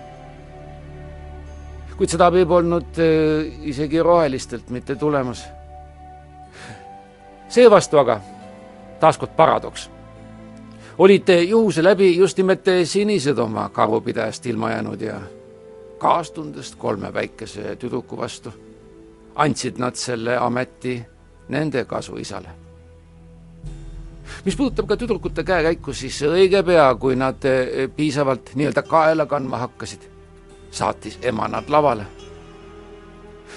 kuid 1.96 2.10
seda 2.10 2.26
abi 2.26 2.42
polnud 2.46 2.98
äh, 2.98 3.46
isegi 3.62 4.02
rohelistelt 4.02 4.70
mitte 4.70 4.96
tulemas. 4.96 5.44
seevastu 7.48 7.98
aga 7.98 8.20
taaskord 9.00 9.36
paradoks 9.36 9.90
olid 10.98 11.28
juhuse 11.48 11.84
läbi 11.84 12.16
just 12.16 12.38
nimelt 12.38 12.66
sinised 12.84 13.38
oma 13.38 13.68
karupidajast 13.68 14.46
ilma 14.46 14.70
jäänud 14.70 15.00
ja 15.00 15.20
kaastundest 15.98 16.74
kolme 16.74 17.12
väikese 17.14 17.76
tüdruku 17.76 18.16
vastu 18.16 18.52
andsid 19.34 19.78
nad 19.78 19.94
selle 19.94 20.36
ameti 20.36 21.02
nende 21.48 21.84
kasuisale. 21.84 22.63
Mis 24.44 24.56
puudutab 24.56 24.88
ka 24.88 24.96
tüdrukute 25.00 25.44
käekäiku, 25.44 25.92
siis 25.92 26.20
õige 26.28 26.62
pea, 26.62 26.88
kui 27.00 27.16
nad 27.16 27.44
piisavalt 27.96 28.52
nii-öelda 28.54 28.82
kaela 28.88 29.26
kandma 29.26 29.62
hakkasid, 29.64 30.04
saatis 30.70 31.18
ema 31.22 31.48
nad 31.48 31.68
lavale. 31.68 32.06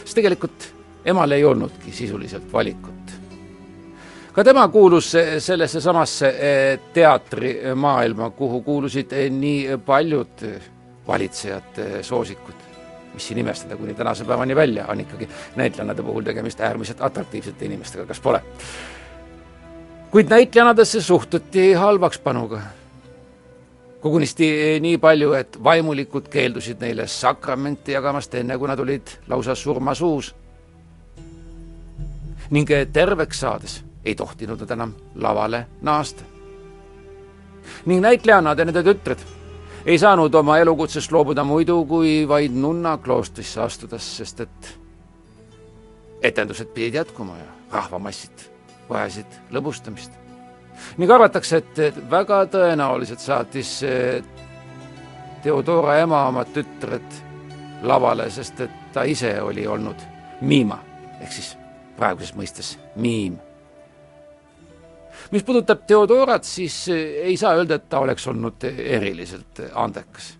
sest 0.04 0.16
tegelikult 0.16 0.72
emal 1.06 1.32
ei 1.32 1.44
olnudki 1.46 1.92
sisuliselt 1.92 2.54
valikut 2.54 2.98
ka 4.38 4.44
tema 4.44 4.68
kuulus 4.70 5.16
sellesse 5.40 5.80
samasse 5.82 6.28
eh, 6.30 6.80
teatrimaailma, 6.94 8.30
kuhu 8.38 8.62
kuulusid 8.62 9.14
eh, 9.18 9.32
nii 9.34 9.80
paljud 9.86 10.44
valitsejate 11.08 12.04
soosikud, 12.06 12.60
mis 13.16 13.28
siin 13.28 13.42
imestada, 13.42 13.80
kuni 13.80 13.96
tänase 13.98 14.28
päevani 14.30 14.56
välja 14.56 14.86
on 14.94 15.02
ikkagi 15.02 15.30
näitlejannade 15.56 16.06
puhul 16.06 16.28
tegemist 16.28 16.62
äärmiselt 16.62 17.02
atraktiivsete 17.02 17.66
inimestega, 17.66 18.06
kas 18.06 18.22
pole? 18.22 18.44
Kuid 20.12 20.30
näitlejannadesse 20.30 21.02
suhtuti 21.02 21.74
halvakspanuga. 21.74 22.62
kogunisti 24.00 24.62
eh, 24.62 24.82
nii 24.82 24.98
palju, 24.98 25.34
et 25.34 25.64
vaimulikud 25.64 26.28
keeldusid 26.30 26.80
neile 26.80 27.08
sakramenti 27.08 27.92
jagamast, 27.92 28.34
enne 28.34 28.58
kui 28.58 28.68
nad 28.68 28.80
olid 28.80 29.08
lausa 29.28 29.56
surmasuus. 29.56 30.36
ning 32.50 32.70
terveks 32.94 33.40
saades 33.40 33.84
ei 34.06 34.16
tohtinud 34.16 34.60
nad 34.60 34.70
enam 34.70 34.94
lavale 35.16 35.66
naasta. 35.82 36.24
ning 37.86 38.02
näitlejannad 38.02 38.60
ja 38.60 38.66
nende 38.66 38.84
tütred 38.84 39.20
ei 39.86 40.00
saanud 40.00 40.34
oma 40.34 40.58
elukutsest 40.58 41.12
loobuda 41.12 41.44
muidu, 41.44 41.86
kui 41.86 42.28
vaid 42.28 42.52
nunna 42.52 42.98
kloostrisse 42.98 43.62
astudes, 43.62 44.18
sest 44.18 44.40
et 44.40 44.78
etendused 46.22 46.68
pidid 46.68 46.94
jätkuma 46.94 47.38
ja 47.38 47.52
rahvamassid 47.72 48.57
vajasid 48.90 49.40
lõbustamist. 49.52 50.12
ning 50.98 51.12
arvatakse, 51.12 51.58
et 51.58 52.02
väga 52.10 52.46
tõenäoliselt 52.46 53.20
saatis 53.20 53.80
Theodora 55.44 56.00
ema 56.02 56.26
oma 56.28 56.46
tütred 56.46 57.20
lavale, 57.84 58.30
sest 58.30 58.62
et 58.62 58.94
ta 58.94 59.04
ise 59.04 59.36
oli 59.42 59.68
olnud 59.68 60.02
miima 60.42 60.80
ehk 61.22 61.32
siis 61.32 61.58
praeguses 61.98 62.36
mõistes 62.38 62.78
miim 62.96 63.38
mis 65.32 65.44
puudutab 65.44 65.86
Theodorat, 65.88 66.44
siis 66.44 66.88
eh, 66.90 67.24
ei 67.32 67.38
saa 67.38 67.56
öelda, 67.58 67.76
et 67.76 67.90
ta 67.90 68.00
oleks 68.00 68.28
olnud 68.28 68.64
eriliselt 68.70 69.62
andekas. 69.74 70.38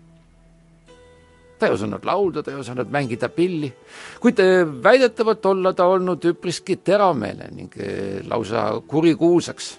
Ta 1.58 1.66
ei 1.66 1.72
osanud 1.72 2.04
laulda, 2.04 2.42
ta 2.42 2.50
ei 2.50 2.60
osanud 2.60 2.90
mängida 2.90 3.28
pilli, 3.28 3.72
kuid 4.20 4.38
eh, 4.38 4.62
väidetavalt 4.82 5.46
olla 5.46 5.72
ta 5.72 5.86
olnud 5.86 6.24
üpriski 6.30 6.76
teravmeelne 6.76 7.50
ning 7.54 7.76
eh, 7.80 8.20
lausa 8.28 8.70
kurikuulsaks 8.86 9.78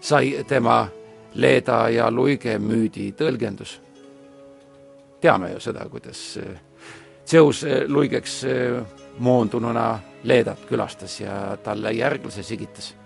sai 0.00 0.44
tema 0.48 0.86
leeda 1.34 1.88
ja 1.90 2.10
luige 2.10 2.58
müüdi 2.58 3.12
tõlgendus. 3.18 3.80
teame 5.20 5.52
ju 5.52 5.60
seda, 5.60 5.88
kuidas 5.90 6.38
Zeus 7.26 7.64
luigeks 7.86 8.44
moondununa 9.18 9.98
Leedat 10.24 10.64
külastas 10.68 11.20
ja 11.20 11.56
talle 11.62 11.92
järglase 11.92 12.42
sigitas 12.42 12.97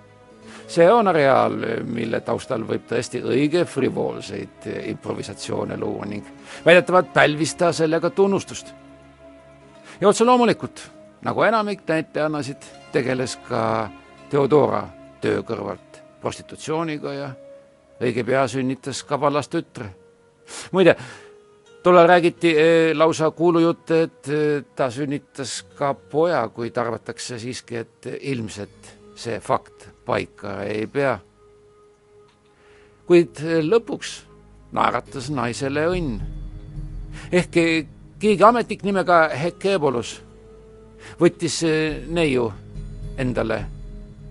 see 0.73 0.89
on 0.91 1.09
areaal, 1.09 1.57
mille 1.85 2.21
taustal 2.25 2.65
võib 2.67 2.87
tõesti 2.89 3.21
õige 3.23 3.65
frivoolseid 3.69 4.69
improvisatsioone 4.93 5.77
luua 5.81 6.07
ning 6.09 6.27
väidetavalt 6.65 7.13
pälvis 7.13 7.55
ta 7.55 7.73
sellega 7.73 8.11
tunnustust. 8.11 8.75
ja 10.01 10.09
otse 10.09 10.25
loomulikult, 10.25 10.83
nagu 11.23 11.43
enamik 11.43 11.83
näitlejannasid, 11.89 12.65
tegeles 12.93 13.37
ka 13.49 13.91
Theodora 14.31 14.87
töö 15.21 15.43
kõrvalt 15.43 16.01
prostitutsiooniga 16.21 17.13
ja 17.13 17.29
õige 18.01 18.25
pea 18.25 18.47
sünnitas 18.49 19.03
ka 19.05 19.21
vallas 19.21 19.49
tütre. 19.49 19.91
muide, 20.73 20.97
tollal 21.83 22.09
räägiti 22.09 22.55
eh, 22.57 22.97
lausa 22.97 23.31
kuulujutte, 23.31 24.03
et 24.03 24.29
eh, 24.29 24.65
ta 24.77 24.91
sünnitas 24.91 25.63
ka 25.77 25.95
poja, 25.95 26.49
kuid 26.49 26.77
arvatakse 26.79 27.39
siiski, 27.39 27.77
et 27.77 28.11
ilmselt 28.21 29.02
see 29.15 29.41
fakt 29.41 29.89
paika 30.05 30.63
ei 30.63 30.87
pea. 30.87 31.19
kuid 33.07 33.41
lõpuks 33.67 34.23
naeratas 34.73 35.31
naisele 35.31 35.87
õnn. 35.87 36.21
ehk 37.33 37.51
keegi 38.19 38.45
ametnik 38.45 38.83
nimega 38.83 39.29
Hekebolus 39.29 40.23
võttis 41.21 41.61
neiu 42.09 42.53
endale 43.19 43.65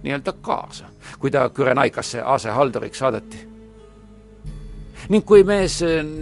nii-öelda 0.02 0.34
kaasa, 0.42 0.90
kui 1.20 1.32
ta 1.32 1.50
Kürenaikasse 1.50 2.22
asehalduriks 2.22 3.00
saadeti. 3.00 3.48
ning 5.10 5.26
kui 5.26 5.44
mees 5.44 5.82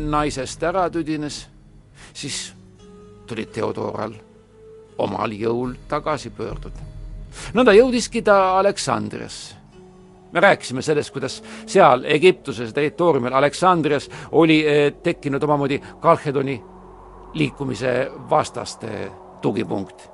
naisest 0.10 0.64
ära 0.64 0.90
tüdines, 0.90 1.48
siis 2.14 2.54
tuli 3.28 3.46
Theodoral 3.46 4.14
omal 4.98 5.32
jõul 5.32 5.76
tagasi 5.88 6.30
pöörduda 6.30 6.99
nõnda 7.54 7.74
jõudiski 7.74 8.22
ta 8.22 8.60
Aleksandriasse. 8.60 9.56
me 10.32 10.40
rääkisime 10.40 10.82
sellest, 10.82 11.12
kuidas 11.14 11.44
seal 11.66 12.04
Egiptuse 12.06 12.72
territooriumil 12.74 13.34
Aleksandrias 13.34 14.10
oli 14.32 14.68
eh, 14.68 14.94
tekkinud 15.04 15.44
omamoodi 15.44 15.82
Kalhedoni 16.02 16.64
liikumise 17.34 18.12
vastaste 18.30 19.12
tugipunkt. 19.42 20.10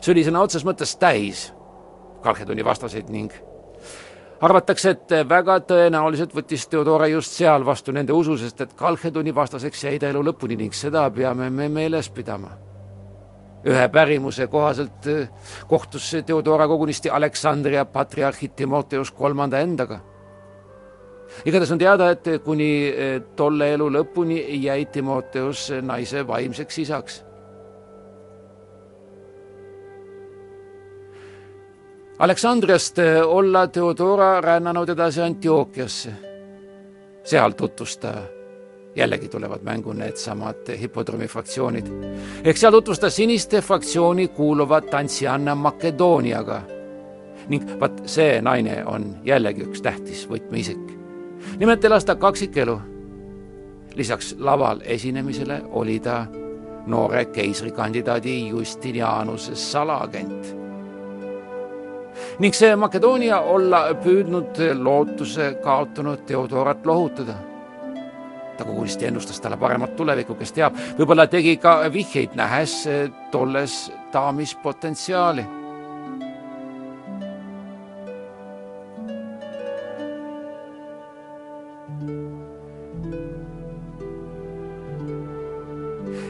see 0.00 0.12
oli 0.12 0.24
sõna 0.24 0.42
otseses 0.42 0.66
mõttes 0.66 0.96
täis 0.98 1.52
Kalhedoni 2.22 2.64
vastaseid 2.64 3.08
ning 3.08 3.32
arvatakse, 4.40 4.90
et 4.90 5.28
väga 5.28 5.60
tõenäoliselt 5.60 6.34
võttis 6.34 6.66
Theodora 6.68 7.06
just 7.06 7.32
seal 7.32 7.64
vastu 7.66 7.92
nende 7.92 8.12
usu, 8.12 8.36
sest 8.36 8.60
et 8.60 8.74
Kalhedoni 8.74 9.34
vastaseks 9.34 9.84
jäi 9.84 9.98
ta 9.98 10.08
elu 10.08 10.24
lõpuni 10.30 10.56
ning 10.56 10.74
seda 10.74 11.10
peame 11.10 11.50
me 11.50 11.68
meeles 11.68 12.08
pidama 12.10 12.69
ühe 13.64 13.88
pärimuse 13.88 14.46
kohaselt 14.46 15.06
eh, 15.06 15.28
kohtus 15.68 16.10
Theodora 16.26 16.68
kogunisti 16.68 17.10
Aleksandria 17.10 17.84
patriarhi 17.84 18.48
Timoteus 18.48 19.10
kolmanda 19.10 19.58
endaga. 19.60 20.00
igatahes 21.44 21.72
on 21.72 21.78
teada, 21.78 22.10
et 22.10 22.24
kuni 22.44 22.88
eh, 22.88 23.20
tolle 23.36 23.72
elu 23.74 23.90
lõpuni 23.90 24.40
jäi 24.64 24.86
Timoteus 24.86 25.70
naise 25.82 26.26
vaimseks 26.26 26.78
isaks. 26.78 27.24
Aleksandriast 32.18 32.98
eh, 32.98 33.22
olla 33.22 33.66
Theodora 33.68 34.40
rännanud 34.40 34.88
edasi 34.88 35.22
Antiookiasse. 35.22 36.12
seal 37.24 37.52
tutvus 37.52 37.98
ta 37.98 38.39
jällegi 38.96 39.28
tulevad 39.28 39.62
mängu 39.62 39.92
needsamad 39.92 40.78
hipodroomi 40.80 41.26
fraktsioonid. 41.26 41.86
ehk 42.44 42.56
seal 42.56 42.72
tutvustas 42.72 43.16
siniste 43.16 43.60
fraktsiooni 43.60 44.28
kuuluvat 44.28 44.90
tantsijanna 44.90 45.54
Makedooniaga. 45.54 46.62
ning 47.48 47.80
vaat 47.80 48.02
see 48.06 48.42
naine 48.42 48.84
on 48.86 49.16
jällegi 49.24 49.62
üks 49.62 49.82
tähtis 49.82 50.28
võtmeisik. 50.28 50.98
nimelt 51.58 51.84
elas 51.84 52.04
ta 52.04 52.14
kaksikelu. 52.14 52.80
lisaks 53.94 54.34
laval 54.38 54.80
esinemisele 54.84 55.62
oli 55.70 56.00
ta 56.00 56.26
noore 56.86 57.24
keisrikandidaadi 57.24 58.48
Justinianuse 58.48 59.54
salaagent 59.54 60.56
ning 62.38 62.54
see 62.54 62.76
Makedoonia 62.76 63.40
olla 63.40 63.94
püüdnud 63.94 64.58
lootuse 64.82 65.54
kaotanud 65.62 66.26
Theodorat 66.26 66.86
lohutada 66.86 67.49
ta 68.60 68.66
kuulsti 68.68 69.06
ennustas 69.08 69.40
talle 69.40 69.56
paremat 69.56 69.94
tulevikku, 69.96 70.34
kes 70.36 70.52
teab, 70.52 70.76
võib-olla 70.98 71.24
tegi 71.32 71.56
ka 71.56 71.78
vihjeid, 71.92 72.36
nähes 72.36 72.82
tolles 73.32 73.86
daamis 74.12 74.54
potentsiaali. 74.62 75.46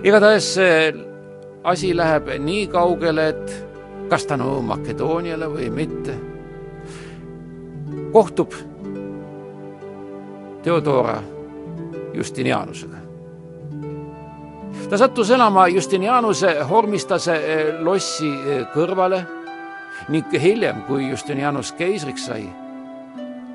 igatahes 0.00 0.54
asi 1.64 1.90
läheb 1.96 2.30
nii 2.38 2.66
kaugele, 2.72 3.26
et 3.34 3.50
kas 4.08 4.24
ta 4.26 4.38
no 4.40 4.60
Makedooniale 4.64 5.50
või 5.50 5.68
mitte, 5.74 6.14
kohtub 8.14 8.54
Theodora 10.62 11.18
Justinianusega. 12.14 12.96
ta 14.90 14.98
sattus 14.98 15.30
elama 15.30 15.68
Justinianuse 15.68 16.62
Hormistase 16.62 17.34
eh, 17.36 17.80
lossi 17.80 18.28
eh, 18.28 18.66
kõrvale 18.74 19.24
ning 20.08 20.32
hiljem, 20.32 20.82
kui 20.88 21.08
Justinianus 21.08 21.72
keisriks 21.72 22.26
sai, 22.26 22.48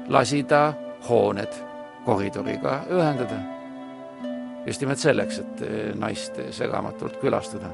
lasi 0.08 0.44
ta 0.44 0.74
hooned 1.10 1.58
koridoriga 2.06 2.84
ühendada. 2.90 3.40
just 4.66 4.82
nimelt 4.82 5.00
selleks, 5.00 5.40
et 5.40 5.62
eh, 5.62 5.92
naist 5.96 6.40
segamatult 6.52 7.20
külastada. 7.20 7.74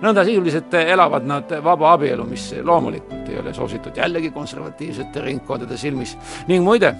nõnda 0.00 0.24
sisuliselt 0.24 0.74
elavad 0.74 1.26
nad 1.26 1.58
vaba 1.64 1.92
abielu, 1.92 2.24
mis 2.24 2.54
loomulikult 2.62 3.28
ei 3.28 3.38
ole 3.38 3.54
soositud 3.54 3.96
jällegi 3.96 4.30
konservatiivsete 4.30 5.20
ringkondade 5.20 5.76
silmis 5.76 6.16
ning 6.46 6.64
muide 6.64 6.94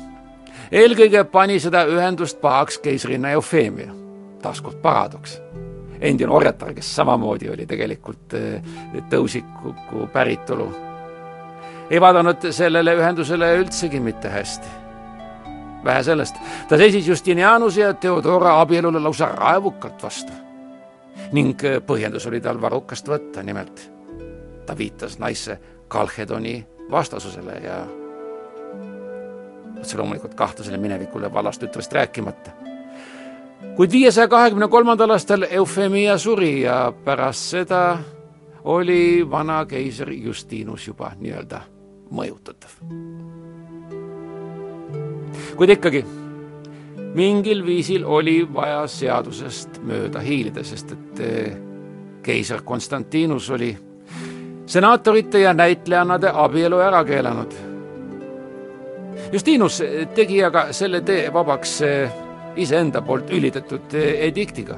eelkõige 0.73 1.25
pani 1.25 1.61
seda 1.61 1.85
ühendust 1.91 2.41
pahaks 2.41 2.79
keisrinna 2.83 3.31
Eufeemia, 3.37 3.93
taaskord 4.43 4.81
paradoks. 4.83 5.41
endine 6.01 6.33
orjatar, 6.33 6.75
kes 6.75 6.97
samamoodi 6.97 7.49
oli 7.49 7.67
tegelikult 7.67 8.35
eh, 8.37 8.63
tõusiku 9.11 10.09
päritolu, 10.13 10.67
ei 11.91 12.01
vaadanud 12.01 12.51
sellele 12.51 12.97
ühendusele 12.97 13.55
üldsegi 13.59 14.01
mitte 14.01 14.29
hästi. 14.29 14.67
vähe 15.85 16.03
sellest, 16.03 16.37
ta 16.69 16.77
seisis 16.77 17.09
Justinianuse 17.09 17.81
ja 17.81 17.95
Theodora 17.95 18.61
abielule 18.61 19.01
lausa 19.01 19.27
raevukalt 19.27 20.03
vastu. 20.03 20.33
ning 21.33 21.65
eh, 21.65 21.81
põhjendus 21.81 22.27
oli 22.27 22.41
tal 22.41 22.61
varrukast 22.61 23.09
võtta, 23.09 23.43
nimelt 23.43 23.91
ta 24.67 24.79
viitas 24.79 25.19
naisse 25.19 25.59
Kalhedoni 25.89 26.67
vastasusele 26.91 27.53
ja 27.53 27.87
otse 29.81 29.99
loomulikult 29.99 30.35
kahtlasele 30.35 30.79
minevikule 30.79 31.33
vallast 31.33 31.61
tütrest 31.63 31.93
rääkimata. 31.93 32.51
kuid 33.77 33.93
viiesaja 33.93 34.29
kahekümne 34.29 34.69
kolmandal 34.69 35.11
aastal 35.11 35.47
Eufemia 35.51 36.19
suri 36.19 36.63
ja 36.63 36.93
pärast 37.05 37.51
seda 37.51 37.99
oli 38.65 39.31
vana 39.31 39.65
keiser 39.67 40.11
Justinus 40.13 40.87
juba 40.87 41.13
nii-öelda 41.21 41.61
mõjutatav. 42.11 42.71
kuid 45.57 45.71
ikkagi, 45.71 46.05
mingil 47.15 47.65
viisil 47.67 48.05
oli 48.05 48.55
vaja 48.55 48.87
seadusest 48.87 49.81
mööda 49.83 50.21
hiilida, 50.21 50.65
sest 50.65 50.93
et 50.93 51.21
eh, 51.21 51.57
keiser 52.23 52.63
Konstantinus 52.63 53.51
oli 53.51 53.77
senaatorite 54.67 55.41
ja 55.41 55.55
näitlejannade 55.55 56.31
abielu 56.35 56.79
ära 56.79 57.05
keelanud 57.05 57.66
Justinus 59.33 59.81
tegi 60.15 60.43
aga 60.45 60.69
selle 60.77 61.01
tee 61.07 61.27
vabaks 61.35 61.81
eh, 61.83 62.11
iseenda 62.57 63.03
poolt 63.03 63.31
ülitatud 63.35 63.95
eh, 63.99 64.21
ediktiga, 64.29 64.77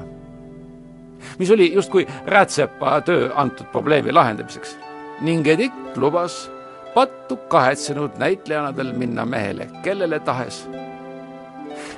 mis 1.39 1.51
oli 1.53 1.69
justkui 1.73 2.05
rätsepa 2.25 2.99
töö 3.05 3.29
antud 3.35 3.69
probleemi 3.71 4.13
lahendamiseks 4.15 4.75
ning 5.21 5.47
edikt 5.47 5.97
lubas 5.99 6.47
pattu 6.95 7.37
kahetsenud 7.51 8.17
näitlejannadel 8.17 8.93
minna 8.97 9.25
mehele 9.25 9.69
kellele 9.83 10.19
tahes 10.19 10.63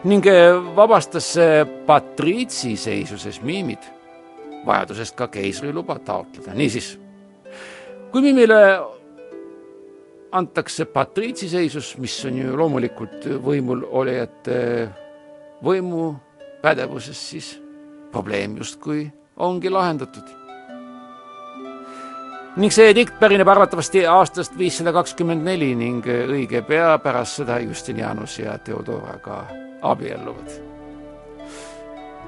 ning 0.03 0.27
eh, 0.27 0.51
vabastas 0.75 1.33
patriitsi 1.87 2.75
seisuses 2.77 3.41
miimid 3.41 3.85
vajadusest 4.65 5.15
ka 5.15 5.27
keisriluba 5.27 5.99
taotleda. 6.05 6.53
niisiis, 6.53 6.97
kui 8.11 8.21
miimile 8.21 8.59
antakse 10.31 10.85
patriitsiseisus, 10.85 11.95
mis 11.97 12.15
on 12.25 12.37
ju 12.37 12.57
loomulikult 12.57 13.25
võimul 13.43 13.83
olijate 13.89 14.89
võimu 15.63 16.11
pädevuses, 16.61 17.17
siis 17.29 17.53
probleem 18.11 18.57
justkui 18.57 19.05
ongi 19.37 19.69
lahendatud. 19.69 20.37
ning 22.55 22.73
see 22.75 22.89
edikt 22.91 23.15
pärineb 23.19 23.47
arvatavasti 23.47 24.01
aastast 24.05 24.57
viissada 24.59 24.91
kakskümmend 24.91 25.45
neli 25.47 25.69
ning 25.75 26.05
õige 26.05 26.59
pea 26.67 26.97
pärast 26.99 27.39
seda 27.39 27.59
Justinianus 27.63 28.39
ja 28.39 28.57
Theodora 28.57 29.15
ka 29.23 29.45
abielluvad. 29.81 30.57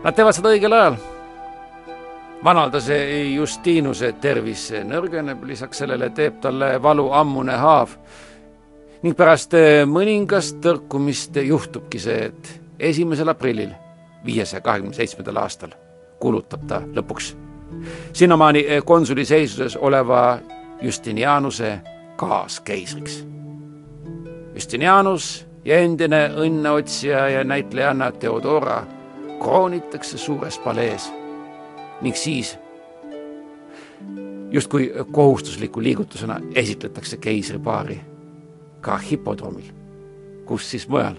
Nad 0.03 0.15
teevad 0.15 0.35
seda 0.35 0.53
õigel 0.55 0.73
ajal 0.73 0.95
vanaldase 2.43 2.97
Justinuse 3.36 4.13
tervis 4.21 4.69
nõrgeneb, 4.88 5.43
lisaks 5.47 5.84
sellele 5.84 6.10
teeb 6.10 6.41
talle 6.41 6.75
valu 6.82 7.12
ammune 7.12 7.56
haav. 7.58 7.89
ning 9.03 9.15
pärast 9.17 9.51
mõningast 9.86 10.62
tõrkumist 10.63 11.36
juhtubki 11.36 11.99
see, 11.99 12.25
et 12.25 12.62
esimesel 12.79 13.29
aprillil 13.29 13.73
viiesaja 14.25 14.62
kahekümne 14.62 14.93
seitsmendal 14.93 15.38
aastal 15.38 15.75
kuulutab 16.19 16.67
ta 16.67 16.79
lõpuks 16.79 17.34
sinnamaani 18.13 18.65
konsuli 18.86 19.25
seisuses 19.25 19.77
oleva 19.77 20.39
Justinianuse 20.82 21.79
kaaskeisriks. 22.15 23.25
Justinianus 24.53 25.47
ja 25.65 25.77
endine 25.79 26.27
õnneotsija 26.36 27.27
ja 27.29 27.43
näitlejanna 27.43 28.12
Theodora 28.12 28.84
kroonitakse 29.39 30.17
suures 30.17 30.60
palees 30.60 31.12
ning 32.01 32.15
siis 32.15 32.58
justkui 34.51 34.93
kohustusliku 35.12 35.84
liigutusena 35.84 36.39
esitletakse 36.56 37.17
keisripaari 37.17 37.99
ka 38.82 38.97
hipodroomil, 38.97 39.65
kus 40.45 40.71
siis 40.71 40.88
mujal. 40.88 41.15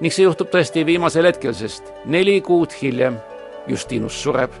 ning 0.00 0.12
see 0.12 0.24
juhtub 0.24 0.48
tõesti 0.48 0.84
viimasel 0.86 1.28
hetkel, 1.28 1.54
sest 1.54 1.92
neli 2.04 2.40
kuud 2.40 2.72
hiljem 2.82 3.18
Justinus 3.68 4.22
sureb 4.22 4.52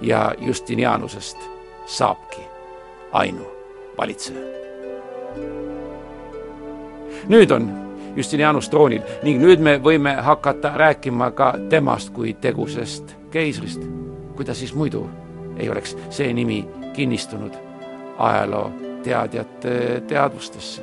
ja 0.00 0.34
Justinianusest 0.38 1.36
saabki 1.86 2.40
ainuvalitseja. 3.12 4.40
nüüd 7.28 7.50
on 7.50 7.85
Justinianus 8.16 8.68
troonil 8.72 9.02
ning 9.22 9.40
nüüd 9.42 9.60
me 9.60 9.76
võime 9.82 10.16
hakata 10.24 10.72
rääkima 10.76 11.30
ka 11.36 11.52
temast 11.68 12.10
kui 12.16 12.32
tegusest 12.40 13.16
keisrist. 13.30 13.82
kuidas 14.36 14.58
siis 14.58 14.74
muidu 14.74 15.06
ei 15.56 15.70
oleks 15.70 15.96
see 16.10 16.32
nimi 16.32 16.68
kinnistunud 16.92 17.52
ajaloo 18.18 18.70
teadjate 19.02 20.02
teadvustesse? 20.08 20.82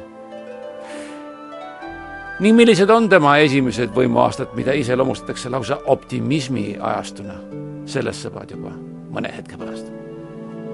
ning 2.39 2.58
millised 2.58 2.89
on 2.89 3.10
tema 3.10 3.38
esimesed 3.38 3.89
võimuaastad, 3.96 4.54
mida 4.54 4.74
iseloomustatakse 4.74 5.50
lausa 5.50 5.78
optimismi 5.86 6.78
ajastuna, 6.80 7.34
sellest 7.86 8.26
saavad 8.26 8.52
juba 8.52 8.74
mõne 9.13 9.34
hetke 9.38 9.58
pärast. 9.58 9.91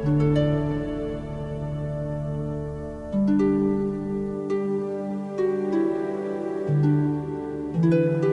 thank 0.03 0.37
you 3.41 3.68
thank 6.81 7.83
you 7.83 8.28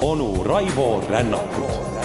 onu 0.00 0.44
Raivo 0.44 1.00
Rännakut 1.10 1.95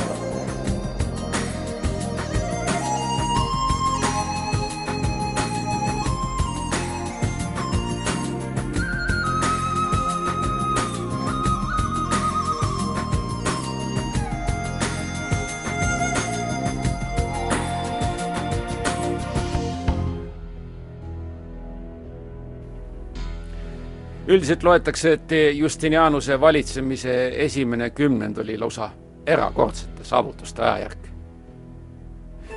üldiselt 24.31 24.63
loetakse, 24.63 25.11
et 25.17 25.31
Justinianuse 25.57 26.39
valitsemise 26.41 27.31
esimene 27.35 27.89
kümnend 27.89 28.37
oli 28.37 28.57
lausa 28.59 28.89
erakordsete 29.27 30.03
saavutuste 30.03 30.63
ajajärk. 30.63 30.97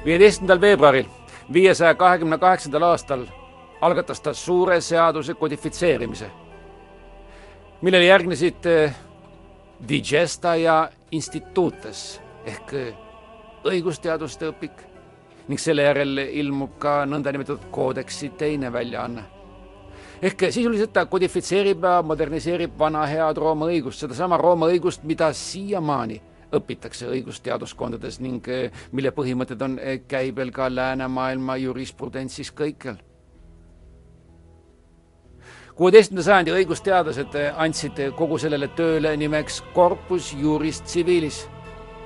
viieteistkümnendal 0.05 0.61
veebruaril 0.61 1.07
viiesaja 1.53 1.95
kahekümne 1.95 2.39
kaheksandal 2.39 2.83
aastal 2.83 3.27
algatas 3.81 4.21
ta 4.21 4.35
suure 4.35 4.81
seaduse 4.81 5.35
kodifitseerimise, 5.35 6.31
millele 7.83 8.05
järgnesid 8.05 8.67
eh, 8.67 8.95
digesta 9.89 10.57
ja 10.57 10.91
instituutes 11.11 12.21
ehk 12.47 12.75
eh, 12.75 12.95
õigusteaduste 13.65 14.53
õpik 14.53 14.85
ning 15.49 15.61
selle 15.61 15.83
järel 15.83 16.19
ilmub 16.19 16.79
ka 16.79 17.03
nõndanimetatud 17.09 17.71
koodeksi 17.71 18.29
teine 18.39 18.73
väljaanne 18.73 19.34
ehk 20.25 20.47
sisuliselt 20.51 20.93
ta 20.93 21.05
kodifitseerib 21.07 21.83
ja 21.85 21.99
moderniseerib 22.03 22.79
vana 22.79 23.05
head 23.07 23.37
Rooma 23.37 23.69
õigust, 23.69 24.01
sedasama 24.01 24.39
Rooma 24.41 24.71
õigust, 24.73 25.05
mida 25.05 25.33
siiamaani 25.37 26.21
õpitakse 26.55 27.09
õigusteaduskondades 27.11 28.21
ning 28.25 28.47
eh, 28.49 28.85
mille 28.93 29.13
põhimõtted 29.13 29.65
on 29.67 29.79
eh, 29.79 30.01
käibel 30.09 30.53
ka 30.55 30.71
läänemaailma 30.73 31.57
jurisprudentsis 31.61 32.53
kõikjal. 32.57 32.97
kuueteistkümnenda 35.75 36.25
sajandi 36.25 36.53
õigusteadlased 36.55 37.35
eh, 37.41 37.51
andsid 37.61 38.01
kogu 38.17 38.39
sellele 38.39 38.69
tööle 38.79 39.17
nimeks 39.17 39.63
corpus 39.75 40.33
juris 40.41 40.81
civilis 40.87 41.45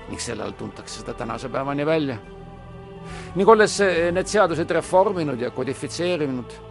ning 0.08 0.20
selle 0.20 0.42
all 0.42 0.56
tuntakse 0.56 1.02
seda 1.02 1.14
tänase 1.14 1.48
päevani 1.48 1.86
välja. 1.86 2.18
ning 3.36 3.48
olles 3.48 3.78
need 4.12 4.26
seadused 4.26 4.70
reforminud 4.70 5.40
ja 5.40 5.50
kodifitseerinud 5.50 6.67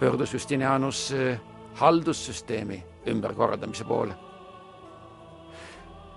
pöördus 0.00 0.34
Justinianus 0.34 1.12
eh, 1.12 1.40
haldussüsteemi 1.74 2.84
ümberkorraldamise 3.06 3.84
poole. 3.84 4.14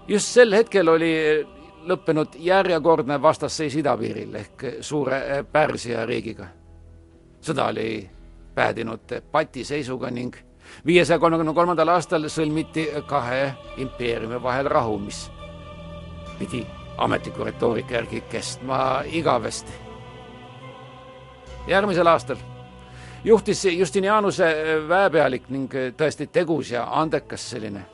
just 0.08 0.28
sel 0.28 0.54
hetkel 0.54 0.88
oli 0.88 1.14
lõppenud 1.88 2.36
järjekordne 2.40 3.22
vastasseis 3.22 3.76
idapiiril 3.76 4.36
ehk 4.36 4.66
suure 4.82 5.18
eh, 5.18 5.46
Pärsia 5.52 6.06
riigiga. 6.06 6.48
sõda 7.42 7.70
oli 7.70 8.10
päädinud 8.56 9.22
patiseisuga 9.32 10.12
ning 10.12 10.36
viiesaja 10.86 11.20
kolmekümne 11.20 11.54
kolmandal 11.54 11.88
aastal 11.88 12.28
sõlmiti 12.30 12.88
kahe 13.08 13.54
impeeriumi 13.78 14.44
vahel 14.44 14.70
rahu, 14.70 15.00
mis 15.00 15.32
pidi 16.40 16.66
ametliku 16.98 17.44
retoorika 17.44 17.94
järgi 17.94 18.22
kestma 18.30 19.02
igavesti. 19.06 19.72
järgmisel 21.68 22.08
aastal 22.08 22.38
juhtis 23.24 23.66
Justinianuse 23.66 24.46
äh, 24.46 24.90
väepealik 24.90 25.50
ning 25.50 25.74
äh, 25.76 25.92
tõesti 25.98 26.28
tegus 26.32 26.72
ja 26.72 26.88
andekas 27.00 27.50
selline. 27.50 27.86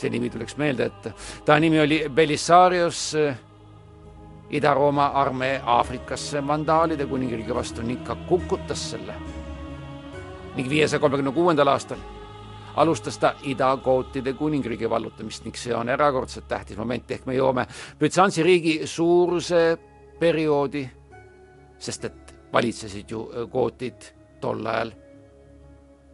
see 0.00 0.08
nimi 0.10 0.30
tuleks 0.30 0.56
meelde, 0.56 0.84
et 0.86 1.08
ta 1.44 1.58
nimi 1.60 1.80
oli 1.80 2.04
Belisarius 2.08 3.14
äh, 3.14 3.36
Ida-Rooma 4.50 5.10
armee 5.14 5.60
Aafrikasse 5.64 6.46
vandaalide 6.46 7.06
kuningriigi 7.06 7.54
vastu 7.54 7.82
ning 7.82 8.04
ka 8.04 8.14
kukutas 8.14 8.90
selle. 8.90 9.14
ning 10.56 10.68
viiesaja 10.68 11.00
kolmekümne 11.00 11.32
kuuendal 11.32 11.68
aastal 11.68 11.98
alustas 12.76 13.18
ta 13.18 13.34
idakootide 13.42 14.32
kuningriigi 14.32 14.90
vallutamist 14.90 15.44
ning 15.44 15.56
see 15.56 15.74
on 15.74 15.88
erakordselt 15.88 16.48
tähtis 16.48 16.76
moment, 16.76 17.10
ehk 17.10 17.26
me 17.26 17.34
jõuame 17.34 17.66
Bütsansi 18.00 18.42
riigi 18.42 18.80
suuruse 18.86 19.78
perioodi, 20.20 20.90
sest 21.78 22.04
et 22.04 22.34
valitsesid 22.52 23.10
ju 23.10 23.26
kootid 23.50 24.19
tol 24.40 24.66
ajal 24.66 24.92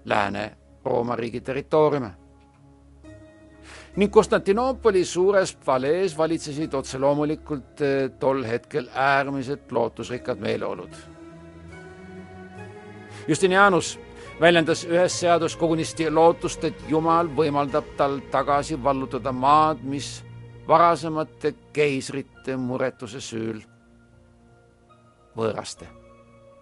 Lääne-Rooma 0.05 1.17
riigi 1.17 1.41
territooriume. 1.41 2.11
ning 3.97 4.13
Konstantinoopoli 4.13 5.05
suures 5.05 5.57
palees 5.65 6.19
valitsesid 6.19 6.75
otse 6.75 6.99
loomulikult 6.99 7.81
eh, 7.81 8.11
tol 8.19 8.45
hetkel 8.45 8.89
äärmiselt 8.95 9.73
lootusrikkad 9.73 10.39
meeleolud. 10.39 10.95
Justinianus 13.29 13.99
väljendas 14.41 14.85
ühes 14.85 15.21
seadus 15.21 15.57
kogunisti 15.57 16.11
lootust, 16.11 16.65
et 16.65 16.85
Jumal 16.89 17.29
võimaldab 17.37 17.95
tal 17.97 18.21
tagasi 18.31 18.83
vallutada 18.83 19.33
maad, 19.33 19.81
mis 19.83 20.25
varasemate 20.69 21.55
keisrite 21.73 22.57
muretuse 22.57 23.21
süül 23.21 23.63
võõraste 25.37 25.89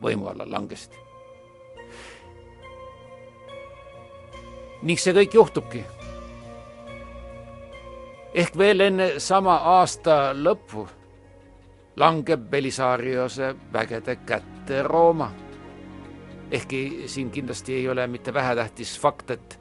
võimu 0.03 0.29
alla 0.31 0.47
langesid 0.51 0.95
ning 4.85 5.01
see 5.01 5.15
kõik 5.17 5.35
juhtubki. 5.35 5.85
ehk 8.35 8.59
veel 8.59 8.81
enne 8.81 9.09
sama 9.19 9.57
aasta 9.79 10.35
lõppu 10.35 10.87
langeb 11.97 12.51
Belisariose 12.51 13.55
vägede 13.73 14.17
kätte 14.27 14.83
Rooma. 14.83 15.31
ehkki 16.51 17.05
siin 17.07 17.31
kindlasti 17.31 17.75
ei 17.75 17.89
ole 17.89 18.07
mitte 18.07 18.35
vähetähtis 18.35 18.99
fakt, 19.01 19.31
et 19.31 19.61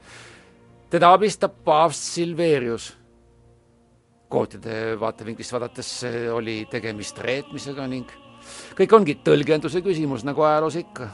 teda 0.89 1.13
abistab 1.13 1.63
paavst 1.63 2.01
Silverius. 2.01 2.97
kootide 4.29 4.99
vaatevinklist 4.99 5.53
vaadates 5.53 6.05
oli 6.33 6.67
tegemist 6.69 7.19
reetmisega 7.19 7.87
ning 7.87 8.09
kõik 8.75 8.95
ongi 8.95 9.15
tõlgenduse 9.23 9.81
küsimus, 9.81 10.23
nagu 10.23 10.41
ajaloos 10.41 10.75
ikka. 10.75 11.09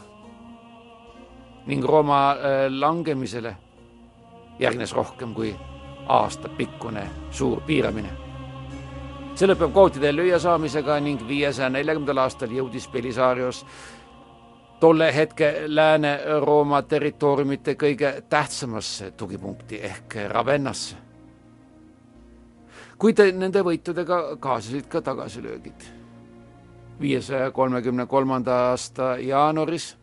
Ning 1.69 1.85
Rooma 1.85 2.31
äh, 2.31 2.65
langemisele 2.69 3.55
järgnes 4.59 4.93
rohkem 4.93 5.33
kui 5.33 5.55
aastapikkune 6.07 7.03
suur 7.31 7.61
piiramine. 7.61 8.09
see 9.35 9.47
lõpeb 9.47 9.71
kvootide 9.71 10.09
lüüasaamisega 10.11 10.97
ning 10.99 11.21
viiesaja 11.27 11.69
neljakümnendal 11.69 12.25
aastal 12.25 12.51
jõudis 12.51 12.89
Belisarios 12.91 13.61
tolle 14.79 15.15
hetke 15.15 15.53
Lääne-Rooma 15.67 16.81
territooriumite 16.81 17.75
kõige 17.75 18.11
tähtsamasse 18.29 19.11
tugipunkti 19.11 19.79
ehk 19.83 20.15
Ravennasse. 20.27 20.95
kuid 22.97 23.19
nende 23.33 23.61
võitudega 23.63 24.37
kaasnesid 24.39 24.89
ka 24.89 25.01
tagasilöögid. 25.01 25.81
viiesaja 27.01 27.51
kolmekümne 27.51 28.05
kolmanda 28.05 28.55
aasta 28.69 29.17
jaanuaris 29.17 29.97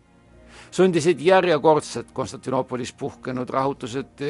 sundisid 0.76 1.20
järjekordselt 1.20 2.10
Konstantinoopolis 2.12 2.92
puhkenud 2.92 3.48
rahutused 3.48 4.20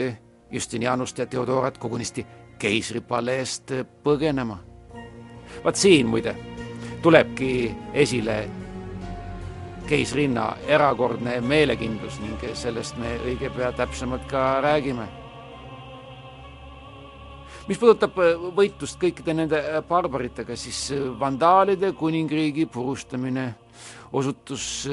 Justinianust 0.51 1.19
ja 1.19 1.27
Theodorat 1.27 1.79
kogunisti 1.79 2.27
keisripaleest 2.59 3.73
põgenema. 4.05 4.59
vaat 5.65 5.77
siin 5.77 6.07
muide 6.07 6.37
tulebki 7.03 7.75
esile 7.95 8.37
keisrinna 9.87 10.47
erakordne 10.67 11.41
meelekindlus 11.41 12.21
ning 12.21 12.47
sellest 12.55 12.97
me 12.97 13.19
õige 13.27 13.51
pea 13.51 13.73
täpsemalt 13.73 14.31
ka 14.31 14.61
räägime. 14.61 15.09
mis 17.69 17.79
puudutab 17.79 18.15
võitlust 18.55 19.03
kõikide 19.03 19.35
nende 19.35 19.63
barbaritega, 19.89 20.57
siis 20.57 20.93
vandaalide 21.19 21.93
kuningriigi 21.93 22.67
purustamine 22.67 23.55
osutus 24.13 24.93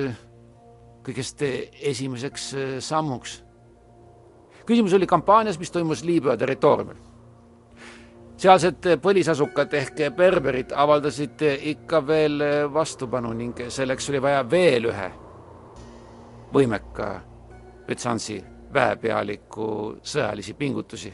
kõigest 1.03 1.41
esimeseks 1.81 2.53
äh, 2.53 2.75
sammuks. 2.79 3.43
küsimus 4.65 4.93
oli 4.93 5.07
kampaanias, 5.07 5.59
mis 5.59 5.71
toimus 5.71 6.03
Liibüa 6.03 6.37
territooriumil. 6.37 6.97
sealsed 8.37 8.87
põlisasukad 9.01 9.73
ehk 9.73 9.99
berberid 10.15 10.71
avaldasid 10.75 11.41
ikka 11.73 12.07
veel 12.07 12.41
vastupanu 12.73 13.33
ning 13.33 13.59
selleks 13.69 14.09
oli 14.09 14.21
vaja 14.21 14.49
veel 14.49 14.85
ühe 14.85 15.11
võimeka 16.53 17.21
Bütsansi 17.87 18.43
väepealiku 18.73 19.99
sõjalisi 20.01 20.53
pingutusi, 20.53 21.13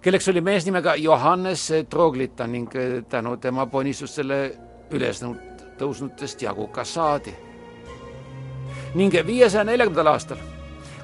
kelleks 0.00 0.28
oli 0.28 0.40
mees 0.40 0.66
nimega 0.66 0.94
Johannes 0.94 1.72
Troglita 1.90 2.46
ning 2.46 2.72
tänu 3.08 3.36
tema 3.36 3.66
ponistustele 3.66 4.40
üles 4.90 5.24
tõusnutest 5.78 6.42
jagu 6.42 6.66
ka 6.72 6.84
saadi 6.84 7.47
ning 8.94 9.14
viiesaja 9.26 9.64
neljakümnendal 9.64 10.12
aastal, 10.14 10.38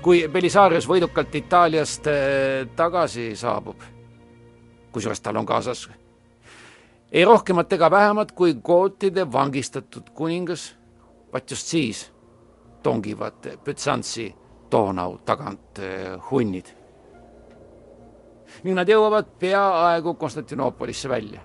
kui 0.03 0.29
Belisarius 0.29 0.89
võidukalt 0.89 1.35
Itaaliast 1.35 2.07
äh, 2.07 2.17
tagasi 2.77 3.35
saabub, 3.37 3.83
kusjuures 4.93 5.21
tal 5.21 5.37
on 5.37 5.47
kaasas 5.47 5.89
ei 7.15 7.25
rohkemat 7.25 7.73
ega 7.73 7.91
vähemat 7.91 8.33
kui 8.33 8.55
gootide 8.55 9.33
vangistatud 9.33 10.11
kuningas, 10.15 10.75
vaat 11.33 11.51
just 11.51 11.67
siis 11.67 12.13
tongivad 12.83 13.47
Bütsantsi 13.65 14.35
Donau 14.71 15.19
tagant 15.25 15.79
eh, 15.79 16.19
hunnid. 16.31 16.67
ning 18.65 18.77
nad 18.77 18.89
jõuavad 18.89 19.27
peaaegu 19.39 20.15
Konstantinoopolisse 20.15 21.09
välja. 21.09 21.41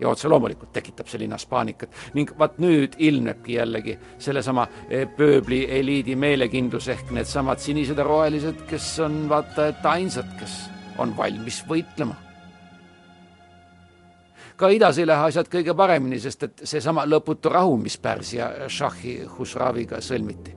Ja 0.00 0.08
otse 0.08 0.28
loomulikult 0.28 0.72
tekitab 0.72 1.08
see 1.08 1.22
linnas 1.22 1.46
paanikat. 1.46 1.90
Ning 2.14 2.30
vaat 2.38 2.58
nüüd 2.62 2.96
ilmnebki 2.98 3.58
jällegi 3.58 3.96
sellesama 4.18 4.68
eh, 4.90 5.06
pööbli 5.16 5.64
eliidi 5.78 6.16
meelekindlus 6.16 6.88
ehk 6.94 7.12
needsamad 7.16 7.60
sinised 7.62 7.98
ja 7.98 8.06
rohelised, 8.06 8.64
kes 8.70 8.94
on 9.04 9.26
vaata 9.30 9.68
et 9.72 9.86
ainsad, 9.86 10.30
kes 10.40 10.58
on 10.98 11.16
valmis 11.16 11.62
võitlema. 11.68 12.16
Ka 14.58 14.68
idas 14.74 14.98
ei 14.98 15.06
lähe 15.06 15.28
asjad 15.30 15.46
kõige 15.50 15.74
paremini, 15.78 16.18
sest 16.18 16.42
et 16.42 16.62
seesama 16.66 17.04
lõputu 17.06 17.50
rahu, 17.52 17.76
mis 17.78 17.94
Pärsia 18.02 18.66
šahhi 18.66 19.20
Husraviga 19.36 20.00
sõlmiti, 20.02 20.54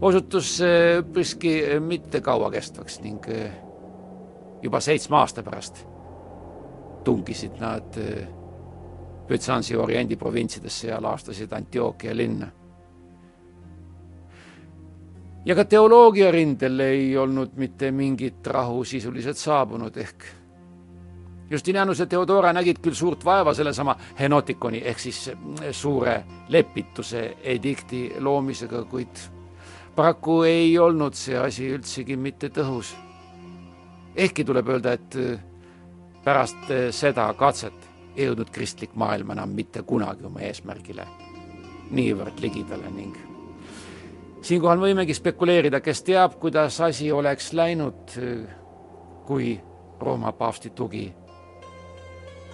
osutus 0.00 0.56
eh, 0.66 0.98
üpriski 1.02 1.58
mitte 1.80 2.20
kauakestvaks 2.26 2.98
ning 3.04 3.28
eh, 3.30 3.52
juba 4.62 4.80
seitsme 4.82 5.20
aasta 5.20 5.46
pärast 5.46 5.84
tungisid 7.06 7.60
nad 7.62 7.96
eh, 8.02 8.26
Bütsansi 9.28 9.76
oriendi 9.76 10.16
provintsidesse 10.16 10.88
ja 10.88 11.02
laastasid 11.02 11.52
Antiookia 11.52 12.16
linna. 12.16 12.46
ja 15.46 15.54
ka 15.54 15.64
teoloogia 15.64 16.30
rindel 16.30 16.80
ei 16.80 17.16
olnud 17.16 17.52
mitte 17.56 17.90
mingit 17.90 18.46
rahu 18.46 18.84
sisuliselt 18.84 19.36
saabunud, 19.36 19.96
ehk 19.96 20.24
Justinianus 21.50 21.98
ja 21.98 22.06
Theodora 22.06 22.50
nägid 22.52 22.80
küll 22.82 22.94
suurt 22.94 23.24
vaeva 23.24 23.54
sellesama 23.54 23.94
henotikoni 24.18 24.80
ehk 24.84 24.98
siis 24.98 25.28
eh, 25.28 25.36
suure 25.70 26.24
lepituse 26.48 27.36
edikti 27.42 28.08
loomisega, 28.18 28.82
kuid 28.90 29.20
paraku 29.96 30.42
ei 30.42 30.78
olnud 30.78 31.14
see 31.14 31.38
asi 31.38 31.70
üldsegi 31.76 32.16
mitte 32.16 32.50
tõhus. 32.50 32.94
ehkki 34.16 34.44
tuleb 34.44 34.68
öelda, 34.68 34.92
et 34.92 35.16
eh, 35.16 35.38
pärast 36.24 36.70
eh, 36.70 36.90
seda 36.90 37.32
katset 37.38 37.85
jõudnud 38.16 38.50
kristlik 38.50 38.94
maailm 38.94 39.30
enam 39.36 39.54
mitte 39.54 39.82
kunagi 39.82 40.24
oma 40.24 40.40
eesmärgile 40.40 41.06
niivõrd 41.90 42.40
ligidale 42.42 42.90
ning 42.90 43.16
siinkohal 44.46 44.80
võimegi 44.80 45.14
spekuleerida, 45.14 45.80
kes 45.80 46.02
teab, 46.06 46.38
kuidas 46.40 46.80
asi 46.80 47.12
oleks 47.12 47.52
läinud, 47.52 48.14
kui 49.26 49.56
Rooma 50.00 50.32
paavsti 50.32 50.70
tugi 50.70 51.06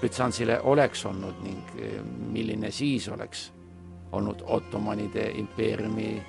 Bütsansile 0.02 0.60
oleks 0.60 1.04
olnud 1.06 1.42
ning 1.44 1.74
eh, 1.78 1.98
milline 2.02 2.70
siis 2.70 3.08
oleks 3.08 3.52
olnud 4.12 4.42
Ottomanide 4.46 5.28
impeeriumi 5.38 6.22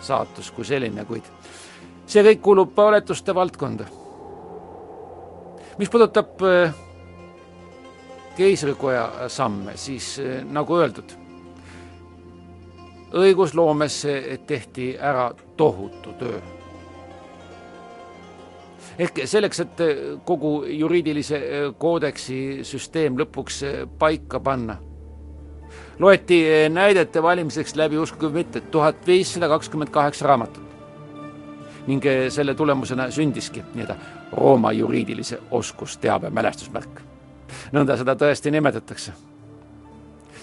saatus 0.00 0.48
kui 0.56 0.64
selline, 0.64 1.04
kuid 1.04 1.26
see 2.08 2.24
kõik 2.24 2.40
kuulub 2.40 2.78
oletuste 2.78 3.34
valdkonda. 3.34 3.84
mis 5.78 5.90
puudutab 5.90 6.42
eh, 6.48 6.72
keisrikoja 8.36 9.28
samme, 9.28 9.76
siis 9.76 10.18
eh, 10.18 10.40
nagu 10.44 10.76
öeldud, 10.76 11.16
õigusloomes 13.10 14.00
tehti 14.46 14.94
ära 14.98 15.30
tohutu 15.56 16.12
töö 16.18 16.40
ehk 19.00 19.22
selleks, 19.28 19.60
et 19.64 19.82
kogu 20.28 20.52
juriidilise 20.68 21.38
äh, 21.38 21.66
koodeksi 21.78 22.60
süsteem 22.66 23.18
lõpuks 23.20 23.62
äh, 23.66 23.82
paika 23.98 24.40
panna, 24.44 24.76
loeti 26.00 26.40
näidete 26.72 27.22
valimiseks 27.22 27.76
läbi, 27.80 27.98
uskuge 28.00 28.30
või 28.30 28.42
mitte, 28.42 28.64
tuhat 28.72 29.06
viissada 29.06 29.48
kakskümmend 29.52 29.92
kaheksa 29.94 30.28
raamatut. 30.28 30.66
ning 31.86 32.04
selle 32.28 32.54
tulemusena 32.54 33.06
sündiski 33.10 33.62
nii-öelda 33.74 33.94
Rooma 34.32 34.72
juriidilise 34.72 35.38
oskusteabe 35.50 36.30
mälestusmärk. 36.30 37.00
Nõnda 37.72 37.96
seda 37.96 38.14
tõesti 38.14 38.50
nimetatakse. 38.50 39.12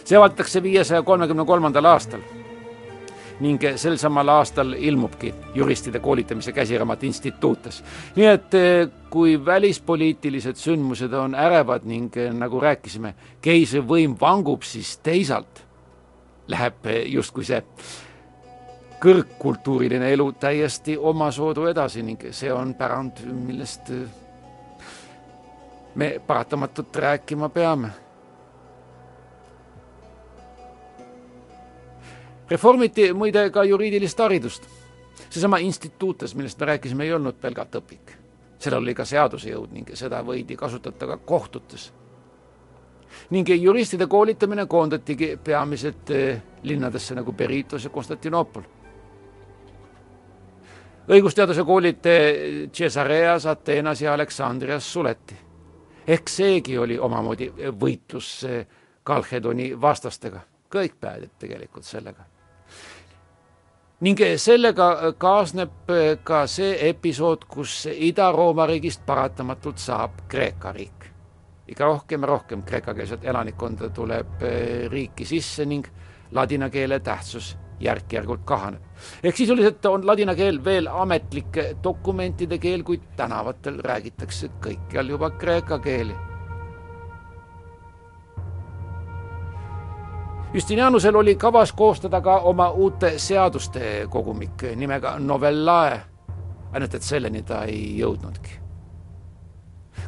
see 0.03 0.17
avaldatakse 0.17 0.63
viiesaja 0.63 1.01
kolmekümne 1.01 1.45
kolmandal 1.45 1.85
aastal 1.85 2.21
ning 3.39 3.61
sel 3.77 3.97
samal 4.01 4.29
aastal 4.33 4.73
ilmubki 4.73 5.33
juristide 5.55 5.99
koolitamise 5.99 6.51
käsiraamat 6.51 7.03
instituutes. 7.03 7.83
nii 8.15 8.25
et 8.25 8.53
eh, 8.53 8.89
kui 9.09 9.45
välispoliitilised 9.45 10.55
sündmused 10.55 11.13
on 11.13 11.35
ärevad 11.35 11.85
ning 11.85 12.17
eh, 12.17 12.33
nagu 12.33 12.59
rääkisime, 12.59 13.13
keisrivõim 13.41 14.17
vangub, 14.21 14.63
siis 14.63 14.97
teisalt 14.97 15.63
läheb 16.47 16.85
eh, 16.85 17.03
justkui 17.13 17.45
see 17.45 17.61
kõrgkultuuriline 19.01 20.09
elu 20.13 20.31
täiesti 20.41 20.97
omasoodu 20.97 21.67
edasi 21.69 22.01
ning 22.03 22.31
see 22.31 22.49
on 22.53 22.73
pärand, 22.73 23.21
millest 23.29 23.91
me 25.97 26.19
paratamatult 26.27 26.95
rääkima 26.95 27.49
peame 27.49 27.89
reformiti 32.49 33.13
muide 33.13 33.49
ka 33.49 33.63
juriidilist 33.63 34.19
haridust. 34.19 34.63
seesama 35.29 35.57
instituutes, 35.57 36.35
millest 36.35 36.59
me 36.59 36.65
rääkisime, 36.65 37.03
ei 37.03 37.13
olnud 37.13 37.35
pelgalt 37.41 37.75
õpik. 37.75 38.15
sellel 38.59 38.81
oli 38.81 38.93
ka 38.93 39.05
seaduse 39.05 39.49
jõud 39.49 39.71
ning 39.71 39.89
seda 39.93 40.23
võidi 40.23 40.55
kasutada 40.55 41.07
ka 41.07 41.17
kohtutes. 41.17 41.93
ning 43.29 43.49
juristide 43.49 44.07
koolitamine 44.07 44.65
koondatigi 44.65 45.39
peamiselt 45.43 46.09
eh, 46.09 46.41
linnadesse 46.63 47.15
nagu 47.15 47.33
Peritos 47.33 47.83
ja 47.83 47.89
Konstantinoopol. 47.89 48.61
õigusteaduse 51.09 51.63
koolid 51.65 52.05
eh, 52.05 52.69
Caesareas, 52.71 53.45
Ateenas 53.45 54.01
ja 54.01 54.13
Aleksandrias 54.13 54.93
suleti. 54.93 55.46
Ehk 56.07 56.29
seegi 56.29 56.77
oli 56.77 56.99
omamoodi 56.99 57.51
võitlus 57.79 58.45
Kalhedoni 59.03 59.71
eh, 59.71 59.81
vastastega, 59.81 60.41
kõik 60.73 60.97
päädib 60.99 61.37
tegelikult 61.39 61.85
sellega 61.85 62.25
ning 64.05 64.19
sellega 64.37 65.13
kaasneb 65.17 65.89
ka 66.23 66.43
see 66.47 66.75
episood, 66.89 67.47
kus 67.49 67.87
Ida-Rooma 67.89 68.67
riigist 68.69 69.01
paratamatult 69.05 69.81
saab 69.81 70.19
Kreeka 70.29 70.71
riik. 70.71 71.07
ikka 71.67 71.85
rohkem 71.85 72.21
ja 72.21 72.27
rohkem 72.27 72.61
kreekakeelset 72.63 73.25
elanikkonda 73.25 73.89
tuleb 73.89 74.43
eh, 74.43 74.89
riiki 74.89 75.25
sisse 75.25 75.65
ning 75.65 75.87
ladina 76.31 76.69
keele 76.69 76.99
tähtsus 76.99 77.57
järk-järgult 77.79 78.45
kahaneb. 78.45 78.81
ehk 79.23 79.35
sisuliselt 79.35 79.85
on 79.85 80.07
ladina 80.07 80.35
keel 80.35 80.63
veel 80.63 80.87
ametlike 80.87 81.75
dokumentide 81.83 82.57
keel, 82.57 82.83
kuid 82.83 83.01
tänavatel 83.15 83.79
räägitakse 83.83 84.49
kõikjal 84.61 85.09
juba 85.09 85.29
kreeka 85.29 85.79
keeli 85.79 86.15
Justinianusel 90.53 91.15
oli 91.15 91.35
kavas 91.35 91.73
koostada 91.73 92.21
ka 92.21 92.39
oma 92.39 92.69
uute 92.69 93.13
seaduste 93.19 94.07
kogumik 94.09 94.63
nimega 94.75 95.19
Novellae, 95.19 95.99
ainult 96.73 96.95
et 96.95 97.03
selleni 97.03 97.43
ta 97.43 97.63
ei 97.67 97.99
jõudnudki. 97.99 98.66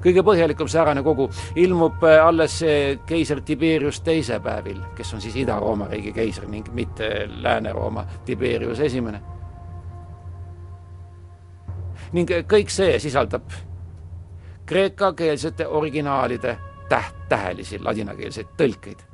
Kõige 0.04 0.24
põhjalikum 0.26 0.68
säärane 0.68 1.04
kogu 1.04 1.30
ilmub 1.56 2.04
alles 2.24 2.60
keiser 3.06 3.42
Tiberius 3.46 4.02
teise 4.02 4.40
päevil, 4.40 4.82
kes 4.96 5.14
on 5.14 5.22
siis 5.22 5.36
Ida-Rooma 5.36 5.90
riigi 5.92 6.14
keiser 6.16 6.48
ning 6.48 6.70
mitte 6.74 7.28
Lääne-Rooma 7.30 8.06
Tiberius 8.26 8.80
esimene. 8.80 9.22
ning 12.14 12.30
kõik 12.50 12.72
see 12.74 13.00
sisaldab 13.00 13.52
kreekakeelsete 14.66 15.68
originaalide 15.68 16.58
täht-tähelisi 16.90 17.80
ladinakeelseid 17.80 18.56
tõlkeid 18.58 19.06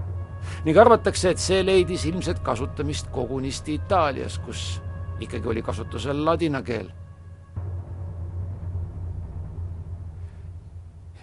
ning 0.66 0.78
arvatakse, 0.78 1.30
et 1.30 1.42
see 1.42 1.64
leidis 1.66 2.06
ilmselt 2.10 2.40
kasutamist 2.46 3.10
kogunisti 3.14 3.80
Itaalias, 3.80 4.40
kus 4.40 4.82
ikkagi 5.20 5.48
oli 5.48 5.62
kasutusel 5.62 6.26
ladina 6.26 6.62
keel. 6.66 6.90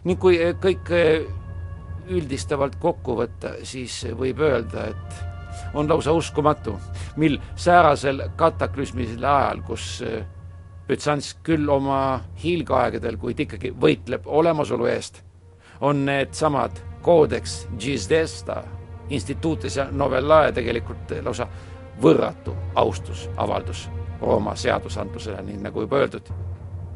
Ning 0.05 0.19
kui 0.21 0.39
kõik 0.61 0.91
üldistavalt 2.11 2.77
kokku 2.81 3.17
võtta, 3.21 3.55
siis 3.63 4.03
võib 4.19 4.41
öelda, 4.43 4.89
et 4.91 5.75
on 5.75 5.89
lausa 5.89 6.13
uskumatu, 6.13 6.77
mil 7.17 7.39
säärasel 7.57 8.23
kataklüsmilisel 8.37 9.25
ajal, 9.25 9.63
kus 9.67 10.03
Bütsants 10.89 11.37
küll 11.47 11.69
oma 11.71 12.21
hiilgeaegadel, 12.43 13.17
kuid 13.17 13.39
ikkagi 13.45 13.71
võitleb 13.81 14.27
olemasolu 14.27 14.89
eest, 14.91 15.23
on 15.81 16.05
needsamad 16.05 16.83
koodeks 17.03 17.69
Gizdesta 17.79 18.63
instituutes 19.11 19.77
ja 19.77 19.87
novellae 19.91 20.53
tegelikult 20.53 21.15
lausa 21.23 21.47
võrratu 22.03 22.57
austusavaldus 22.75 23.89
Rooma 24.21 24.55
seadusandlusele 24.57 25.43
ning 25.43 25.63
nagu 25.63 25.87
juba 25.87 26.03
öeldud, 26.03 26.29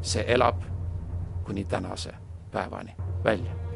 see 0.03 0.25
elab 0.35 0.63
kuni 1.47 1.65
tänase 1.65 2.26
päevani 2.53 2.97
välja. 3.25 3.67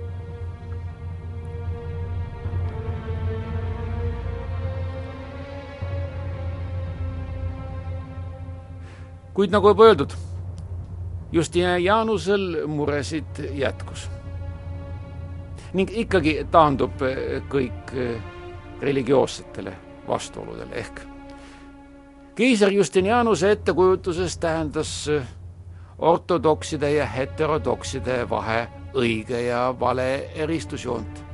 kuid 9.34 9.50
nagu 9.50 9.68
juba 9.68 9.84
öeldud, 9.84 10.10
Justinianusel 11.32 12.66
muresid 12.66 13.38
jätkus. 13.54 14.10
ning 15.72 15.90
ikkagi 15.94 16.46
taandub 16.50 17.02
eh, 17.06 17.42
kõik 17.48 17.92
eh, 17.94 18.22
religioossetele 18.82 19.72
vastuoludele 20.08 20.74
ehk 20.74 21.00
keiser 22.34 22.72
Justinianuse 22.72 23.50
ettekujutuses 23.50 24.38
tähendas 24.38 25.08
eh, 25.08 25.22
ortodokside 26.00 26.90
ja 26.92 27.06
heterodokside 27.06 28.22
vahe 28.30 28.68
õige 28.96 29.40
ja 29.46 29.74
vale 29.80 30.30
eristusjoont. 30.34 31.24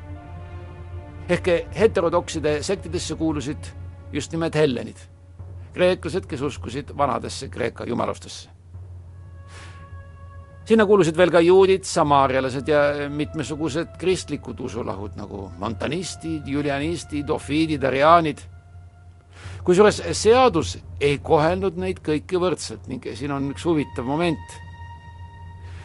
ehk 1.28 1.48
heterodokside 1.74 2.62
sektidesse 2.62 3.14
kuulusid 3.14 3.66
just 4.12 4.32
nimelt 4.32 4.54
hellenid, 4.54 4.98
kreeklased, 5.74 6.26
kes 6.26 6.42
uskusid 6.42 6.92
vanadesse 6.96 7.48
Kreeka 7.48 7.84
jumalustesse. 7.84 8.50
sinna 10.64 10.86
kuulusid 10.86 11.16
veel 11.16 11.30
ka 11.30 11.40
juudid, 11.40 11.84
samaarialased 11.84 12.68
ja 12.68 13.08
mitmesugused 13.08 13.96
kristlikud 13.98 14.60
usulahud 14.60 15.16
nagu 15.16 15.50
montanistid, 15.58 16.46
julianistid, 16.46 17.30
ofiidid, 17.30 17.84
ariaanid 17.84 18.40
kusjuures 19.66 20.02
seadus 20.14 20.76
ei 21.02 21.18
kohelnud 21.18 21.74
neid 21.82 21.98
kõiki 22.06 22.38
võrdselt 22.38 22.86
ning 22.86 23.02
siin 23.18 23.32
on 23.34 23.50
üks 23.50 23.64
huvitav 23.66 24.06
moment. 24.06 24.54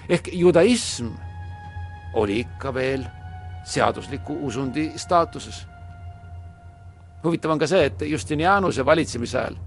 ehk 0.09 0.29
judaism 0.33 1.07
oli 2.13 2.39
ikka 2.43 2.73
veel 2.73 3.05
seadusliku 3.65 4.37
usundi 4.45 4.91
staatuses. 4.95 5.65
huvitav 7.23 7.51
on 7.51 7.59
ka 7.59 7.67
see, 7.67 7.85
et 7.85 8.01
Justinianuse 8.01 8.85
valitsemise 8.85 9.39
ajal 9.39 9.57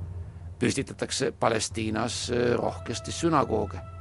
püstitatakse 0.59 1.33
Palestiinas 1.33 2.31
rohkesti 2.57 3.13
sünagooge 3.13 3.94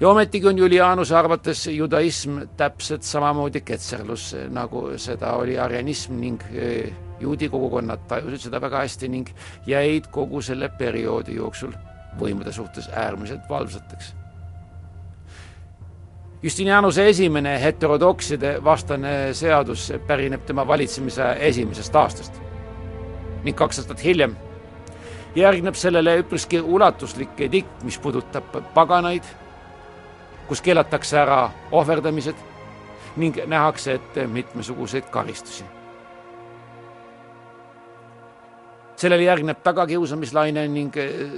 ja 0.00 0.08
ometigi 0.08 0.48
on 0.48 0.58
Julianuse 0.58 1.16
arvates 1.16 1.66
judaism 1.66 2.38
täpselt 2.56 3.02
samamoodi 3.02 3.60
ketserlus, 3.60 4.36
nagu 4.48 4.86
seda 4.96 5.32
oli 5.36 5.58
arianism 5.58 6.16
ning 6.20 6.42
e, 6.52 6.92
juudi 7.20 7.48
kogukonnad 7.48 8.06
tajusid 8.08 8.48
seda 8.48 8.60
väga 8.60 8.80
hästi 8.84 9.08
ning 9.08 9.28
jäid 9.66 10.08
kogu 10.10 10.40
selle 10.42 10.70
perioodi 10.78 11.36
jooksul 11.36 11.74
võimude 12.20 12.52
suhtes 12.52 12.88
äärmiselt 12.88 13.44
valvsateks. 13.48 14.14
Justinianuse 16.42 17.08
esimene 17.08 17.58
heterodokside 17.60 18.54
vastane 18.64 19.34
seadus 19.36 19.90
pärineb 20.06 20.46
tema 20.48 20.64
valitsemise 20.66 21.34
esimesest 21.50 21.96
aastast 21.96 22.40
ning 23.44 23.56
kaks 23.56 23.82
aastat 23.82 24.04
hiljem 24.04 24.36
järgneb 25.36 25.76
sellele 25.78 26.16
üpriski 26.22 26.60
ulatuslik 26.60 27.40
edikt, 27.40 27.84
mis 27.84 27.98
puudutab 27.98 28.56
paganaid 28.74 29.28
kus 30.50 30.60
keelatakse 30.66 31.14
ära 31.14 31.44
ohverdamised 31.70 32.38
ning 33.22 33.36
nähakse 33.46 33.92
ette 33.94 34.26
mitmesuguseid 34.26 35.06
karistusi. 35.10 35.64
sellele 38.96 39.22
järgneb 39.22 39.62
tagakiusamislaine 39.62 40.68
ning 40.68 40.96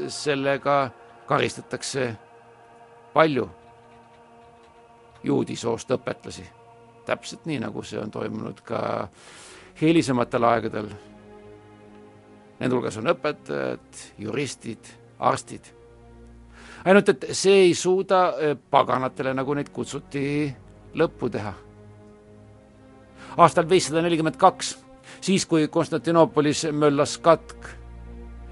sellega 0.08 0.90
karistatakse 1.26 2.16
palju 3.12 3.50
juudi 5.22 5.56
soost 5.56 5.90
õpetlasi. 5.90 6.46
täpselt 7.04 7.44
nii, 7.46 7.58
nagu 7.58 7.82
see 7.82 8.00
on 8.00 8.10
toimunud 8.10 8.60
ka 8.64 9.08
hilisematel 9.80 10.44
aegadel. 10.44 10.88
Nende 12.58 12.74
hulgas 12.74 12.96
on 12.96 13.12
õpetajad, 13.12 14.02
juristid, 14.18 14.88
arstid 15.18 15.81
ainult 16.84 17.08
et 17.08 17.26
see 17.32 17.66
ei 17.66 17.74
suuda 17.74 18.22
eh, 18.38 18.56
paganatele, 18.70 19.34
nagu 19.34 19.54
neid 19.54 19.70
kutsuti, 19.72 20.54
lõppu 20.94 21.30
teha. 21.30 21.52
aastal 23.36 23.68
viissada 23.68 24.02
nelikümmend 24.02 24.36
kaks, 24.36 24.76
siis 25.20 25.46
kui 25.46 25.68
Konstantinoopolis 25.68 26.66
möllas 26.72 27.18
katk, 27.18 27.66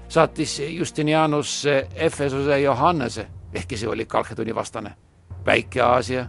saatis 0.09 0.59
Justinianus 0.69 1.65
Efesuse 1.95 2.61
Johannese, 2.61 3.27
ehkki 3.53 3.77
see 3.77 3.89
oli 3.89 4.05
Kalkedoni 4.05 4.55
vastane, 4.55 4.95
Väike-Aasia, 5.45 6.25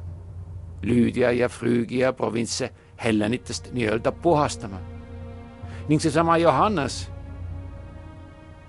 Lüüdia 0.82 1.30
ja 1.32 1.48
Früügia 1.48 2.12
provintse 2.12 2.72
hellenitest 3.04 3.72
nii-öelda 3.72 4.12
puhastama. 4.12 4.80
ning 5.88 6.00
seesama 6.00 6.36
Johannes 6.36 7.10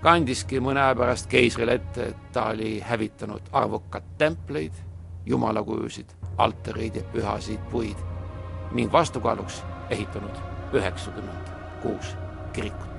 kandiski 0.04 0.60
mõne 0.60 0.82
aja 0.84 0.96
pärast 1.00 1.30
keisrile 1.32 1.78
ette, 1.80 2.10
et 2.12 2.32
ta 2.36 2.50
oli 2.52 2.76
hävitanud 2.84 3.52
arvukad 3.56 4.08
templeid, 4.20 4.74
jumalakujusid, 5.26 6.10
altareid 6.38 7.00
ja 7.00 7.04
pühasid 7.14 7.62
puid 7.72 8.00
ning 8.74 8.92
vastukaaluks 8.92 9.62
ehitanud 9.94 10.42
üheksakümmend 10.74 11.54
kuus 11.82 12.16
kirikut. 12.54 12.90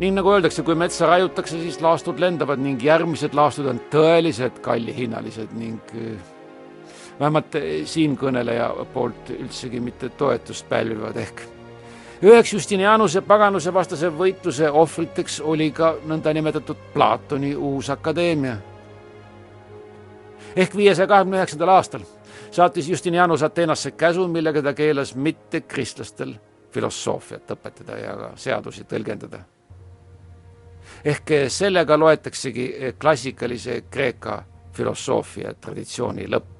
ning 0.00 0.16
nagu 0.16 0.30
öeldakse, 0.32 0.62
kui 0.64 0.74
metsa 0.74 1.06
raiutakse, 1.06 1.58
siis 1.60 1.76
laastud 1.84 2.20
lendavad 2.20 2.60
ning 2.60 2.80
järgmised 2.80 3.34
laastud 3.36 3.66
on 3.68 3.80
tõeliselt 3.92 4.62
kallihinnalised 4.64 5.52
ning 5.60 5.92
eh, 5.92 6.30
vähemalt 7.20 7.58
siinkõneleja 7.84 8.70
poolt 8.94 9.32
üldsegi 9.36 9.80
mitte 9.84 10.08
toetust 10.08 10.68
pälvivad 10.72 11.20
ehk 11.20 11.44
üheks 12.22 12.52
Justinianuse 12.52 13.20
paganuse 13.24 13.72
vastase 13.74 14.10
võitluse 14.12 14.68
ohvriteks 14.70 15.40
oli 15.40 15.70
ka 15.72 15.94
nõndanimetatud 16.04 16.76
Platoni 16.94 17.54
uus 17.56 17.90
akadeemia. 17.90 18.56
ehk 20.56 20.76
viiesaja 20.76 21.06
kahekümne 21.08 21.36
üheksandal 21.36 21.68
aastal 21.68 22.00
saatis 22.50 22.88
Justinianus 22.88 23.42
Ateenasse 23.42 23.90
käsu, 23.90 24.28
millega 24.28 24.62
ta 24.62 24.74
keelas 24.74 25.14
mittekristlastel 25.14 26.34
filosoofiat 26.70 27.50
õpetada 27.50 27.98
ja 27.98 28.16
ka 28.16 28.32
seadusi 28.36 28.84
tõlgendada. 28.84 29.40
ehk 31.04 31.30
sellega 31.48 31.98
loetaksegi 31.98 32.94
klassikalise 32.98 33.84
Kreeka 33.90 34.42
filosoofia 34.72 35.54
traditsiooni 35.54 36.26
lõppu 36.28 36.59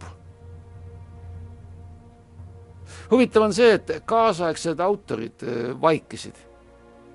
huvitav 3.11 3.43
on 3.43 3.55
see, 3.55 3.75
et 3.75 3.91
kaasaegsed 4.07 4.81
autorid 4.81 5.43
äh, 5.43 5.73
vaikisid 5.81 6.37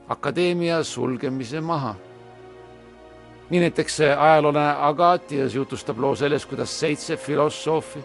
akadeemia 0.10 0.84
sulgemise 0.84 1.62
maha. 1.62 1.96
nii 3.50 3.60
näiteks 3.60 4.02
äh, 4.02 4.24
ajaloolane 4.24 4.76
Agatias 4.80 5.56
jutustab 5.56 6.00
loo 6.00 6.16
sellest, 6.16 6.50
kuidas 6.50 6.80
seitse 6.80 7.18
filosoofi, 7.18 8.00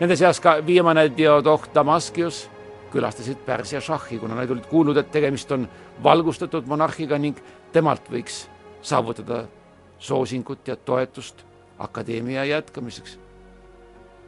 nende 0.00 0.16
seas 0.16 0.40
ka 0.40 0.56
viimane 0.66 1.10
Diodoh 1.16 1.68
Damaskius, 1.74 2.48
külastasid 2.92 3.38
Pärsia 3.46 3.80
šahhi, 3.80 4.18
kuna 4.18 4.34
nad 4.34 4.50
olid 4.50 4.66
kuulnud, 4.66 4.96
et 4.96 5.10
tegemist 5.10 5.52
on 5.52 5.68
valgustatud 6.02 6.66
monarhiga 6.66 7.18
ning 7.18 7.36
temalt 7.72 8.10
võiks 8.10 8.48
saavutada 8.82 9.44
soosingut 9.98 10.68
ja 10.68 10.76
toetust 10.76 11.44
akadeemia 11.78 12.44
jätkamiseks 12.44 13.18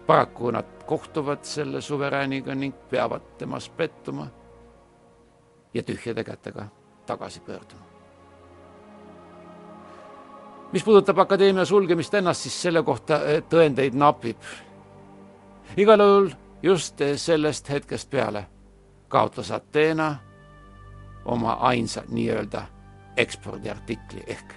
paraku 0.06 0.50
nad 0.50 0.64
kohtuvad 0.92 1.44
selle 1.44 1.80
suverääniga 1.80 2.54
ning 2.54 2.74
peavad 2.90 3.22
temas 3.38 3.68
pettuma 3.68 4.26
ja 5.74 5.82
tühjade 5.82 6.24
kätega 6.24 6.66
tagasi 7.06 7.40
pöörduma. 7.40 7.82
mis 10.72 10.84
puudutab 10.84 11.18
akadeemia 11.18 11.64
sulgemist 11.64 12.14
ennast, 12.14 12.40
siis 12.40 12.62
selle 12.62 12.82
kohta 12.82 13.24
eh, 13.24 13.42
tõendeid 13.42 13.96
napib. 13.96 14.36
igal 15.76 16.00
juhul 16.00 16.30
just 16.62 17.00
sellest 17.16 17.70
hetkest 17.70 18.10
peale 18.10 18.46
kaotas 19.08 19.50
Ateena 19.50 20.16
oma 21.24 21.52
ainsa 21.52 22.02
nii-öelda 22.08 22.62
ekspordiartikli 23.16 24.24
ehk 24.26 24.54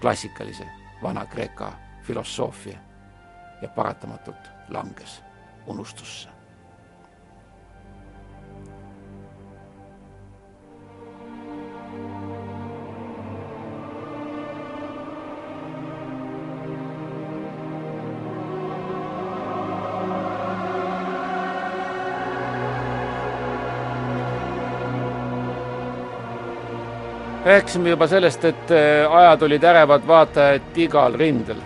klassikalise 0.00 0.68
Vana-Kreeka 1.02 1.72
filosoofia 2.02 2.78
ja 3.62 3.68
paratamatult 3.68 4.50
langes 4.68 5.25
unustusse. 5.66 6.28
rääkisime 27.46 27.90
juba 27.90 28.06
sellest, 28.06 28.44
et 28.44 28.70
äh, 28.70 29.12
ajad 29.16 29.42
olid 29.42 29.64
ärevad 29.64 30.02
vaatajad 30.06 30.78
igal 30.82 31.14
rindel 31.14 31.60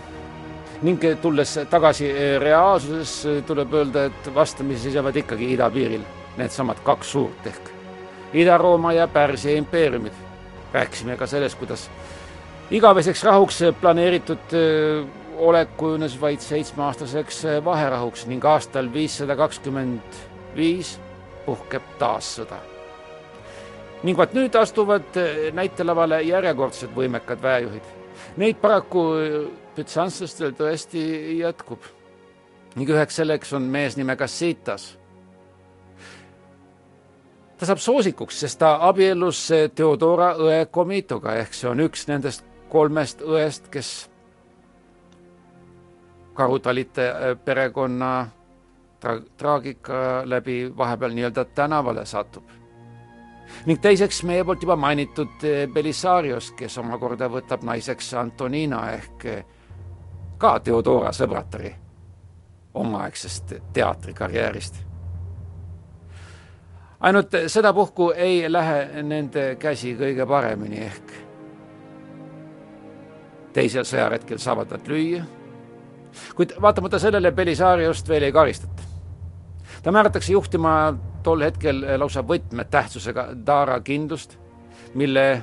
ning 0.83 1.03
tulles 1.23 1.59
tagasi 1.71 2.09
eh, 2.11 2.39
reaalsuses, 2.41 3.45
tuleb 3.47 3.75
öelda, 3.75 4.05
et 4.09 4.35
vastamisi 4.35 4.89
seisavad 4.89 5.17
ikkagi 5.17 5.53
idapiiril 5.55 6.07
needsamad 6.41 6.81
kaks 6.85 7.13
suurt 7.13 7.47
ehk 7.47 7.71
Ida-Rooma 8.33 8.93
ja 8.95 9.09
Pärsia 9.09 9.57
impeeriumid. 9.59 10.13
rääkisime 10.73 11.17
ka 11.17 11.27
sellest, 11.27 11.59
kuidas 11.59 11.91
igaveseks 12.71 13.25
rahuks 13.25 13.59
planeeritud 13.81 14.55
olek 15.41 15.77
kujunes 15.77 16.21
vaid 16.21 16.41
seitsmeaastaseks 16.41 17.43
vaherahuks 17.65 18.27
ning 18.27 18.45
aastal 18.45 18.93
viissada 18.93 19.37
kakskümmend 19.37 20.19
viis 20.57 20.99
puhkeb 21.47 21.83
taas 21.99 22.29
sõda. 22.39 22.61
ning 24.03 24.19
vot 24.19 24.35
nüüd 24.35 24.55
astuvad 24.57 25.17
näitelavale 25.53 26.23
järjekordsed 26.23 26.95
võimekad 26.97 27.43
väejuhid. 27.43 27.89
Neid 28.37 28.57
paraku 28.61 29.03
bütsantslastel 29.77 30.55
tõesti 30.59 31.03
jätkub. 31.39 31.81
ning 32.77 32.89
üheks 32.89 33.17
selleks 33.17 33.53
on 33.53 33.63
mees 33.63 33.97
nimega 33.97 34.27
Sitas 34.27 35.01
ta 37.61 37.67
saab 37.69 37.79
soosikuks, 37.79 38.39
sest 38.41 38.59
ta 38.63 38.79
abiellus 38.89 39.43
Theodora 39.75 40.31
õe 40.41 40.63
Komitoga 40.73 41.35
ehk 41.43 41.53
see 41.55 41.69
on 41.69 41.83
üks 41.85 42.07
nendest 42.09 42.45
kolmest 42.73 43.21
õest, 43.21 43.67
kes 43.73 43.91
karutalite 46.39 47.09
äh, 47.11 47.35
perekonna 47.45 48.13
tra-, 49.03 49.21
traagika 49.37 50.23
läbi 50.25 50.63
vahepeal 50.77 51.13
nii-öelda 51.19 51.45
tänavale 51.55 52.07
satub. 52.07 52.49
ning 53.67 53.81
teiseks 53.83 54.23
meie 54.25 54.45
poolt 54.45 54.63
juba 54.63 54.77
mainitud 54.77 55.45
äh, 55.45 55.67
Belisarios, 55.69 56.53
kes 56.57 56.79
omakorda 56.79 57.29
võtab 57.29 57.67
naiseks 57.67 58.15
Antonina 58.15 58.87
ehk 58.95 59.27
äh, 59.27 59.45
ka 60.41 60.59
Theodora 60.65 61.13
sõbratari 61.13 61.75
omaaegsest 62.75 63.53
teatrikarjäärist 63.73 64.81
ainult 67.01 67.29
sedapuhku 67.47 68.11
ei 68.11 68.53
lähe 68.53 69.03
nende 69.03 69.57
käsi 69.57 69.95
kõige 69.99 70.27
paremini 70.29 70.85
ehk 70.85 71.13
teisel 73.53 73.85
sõjaretkel 73.85 74.39
saavad 74.39 74.71
nad 74.71 74.89
lüüa. 74.89 75.23
kuid 76.35 76.53
vaatamata 76.63 76.99
sellele 76.99 77.33
Belisariost 77.33 78.09
veel 78.09 78.23
ei 78.23 78.33
karistata. 78.33 78.83
ta 79.83 79.93
määratakse 79.93 80.33
juhtima 80.33 80.95
tol 81.23 81.41
hetkel 81.41 81.85
lausa 81.99 82.23
võtmetähtsusega 82.23 83.29
Dara 83.47 83.81
kindlust, 83.81 84.39
mille 84.95 85.43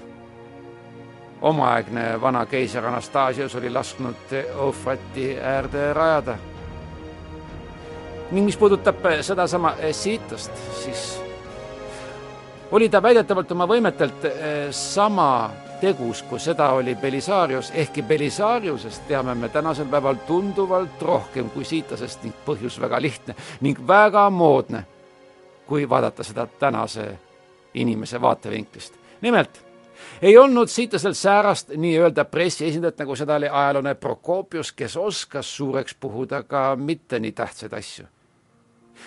omaaegne 1.41 2.21
vana 2.21 2.45
keiser 2.45 2.85
Anastasios 2.85 3.55
oli 3.55 3.69
lasknud 3.69 4.31
Eufrati 4.31 5.37
äärde 5.39 5.93
rajada. 5.93 6.37
ning 8.31 8.45
mis 8.45 8.57
puudutab 8.57 8.95
sedasama 9.21 9.75
Sitast, 9.91 10.51
siis 10.83 11.21
oli 12.71 12.89
ta 12.89 13.01
väidetavalt 13.03 13.51
oma 13.51 13.67
võimetelt 13.67 14.25
eh, 14.25 14.67
sama 14.71 15.49
tegus, 15.81 16.23
kui 16.23 16.39
seda 16.39 16.69
oli 16.75 16.95
Belisarius, 16.95 17.71
ehkki 17.71 18.03
Belisariusest 18.03 19.07
teame 19.07 19.35
me 19.35 19.49
tänasel 19.49 19.85
päeval 19.85 20.15
tunduvalt 20.27 21.01
rohkem 21.01 21.49
kui 21.49 21.65
Siitasest 21.65 22.23
ning 22.23 22.35
põhjus 22.45 22.79
väga 22.81 23.01
lihtne 23.01 23.35
ning 23.61 23.79
väga 23.87 24.29
moodne, 24.29 24.83
kui 25.67 25.89
vaadata 25.89 26.23
seda 26.23 26.47
tänase 26.59 27.07
inimese 27.73 28.21
vaatevinklist. 28.21 28.93
nimelt 29.21 29.66
ei 30.21 30.37
olnud 30.37 30.67
Siitasel 30.67 31.13
säärast 31.13 31.69
nii-öelda 31.69 32.25
pressiesindajat, 32.25 32.97
nagu 32.99 33.15
seda 33.15 33.35
oli 33.35 33.49
ajaloone 33.49 33.95
Prokopius, 33.95 34.71
kes 34.71 34.97
oskas 34.97 35.57
suureks 35.57 35.95
puhuda 35.95 36.43
ka 36.43 36.75
mitte 36.75 37.19
nii 37.19 37.31
tähtsaid 37.31 37.73
asju. 37.73 38.05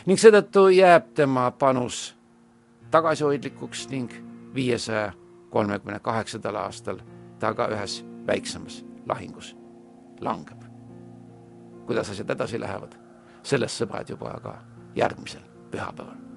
ning 0.06 0.18
seetõttu 0.18 0.68
jääb 0.68 1.14
tema 1.14 1.50
panus 1.50 2.16
tagasihoidlikuks 2.90 3.88
ning 3.88 4.12
viiesaja 4.54 5.12
kolmekümne 5.50 5.98
kaheksandal 5.98 6.54
aastal 6.54 6.98
ta 7.38 7.54
ka 7.54 7.68
ühes 7.68 8.04
väiksemas 8.26 8.84
lahingus 9.06 9.56
langeb. 10.20 10.62
kuidas 11.86 12.10
asjad 12.10 12.30
edasi 12.30 12.60
lähevad, 12.60 12.94
sellest 13.42 13.82
sõbrad 13.82 14.10
juba 14.10 14.40
ka 14.42 14.58
järgmisel 14.94 15.42
pühapäeval. 15.70 16.29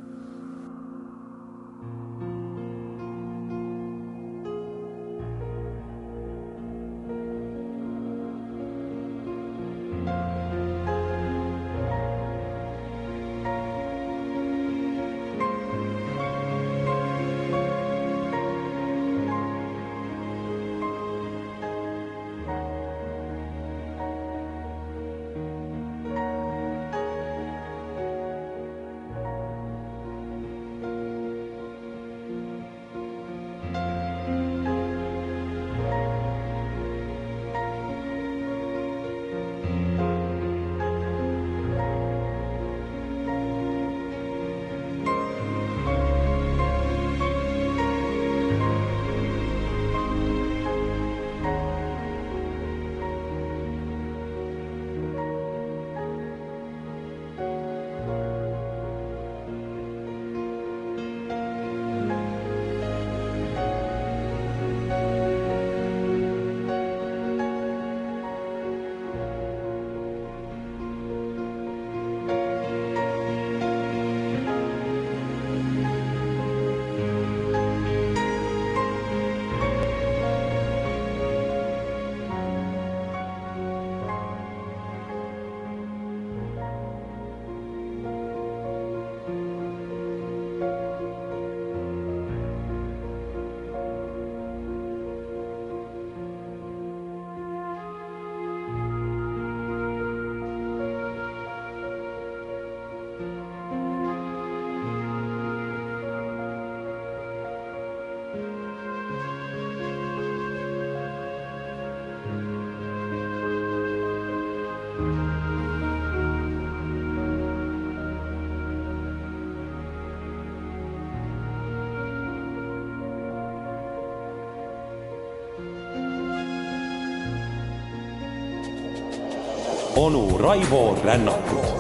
Onu 130.04 130.38
Raivo 130.38 130.96
Rännakut 131.06 131.73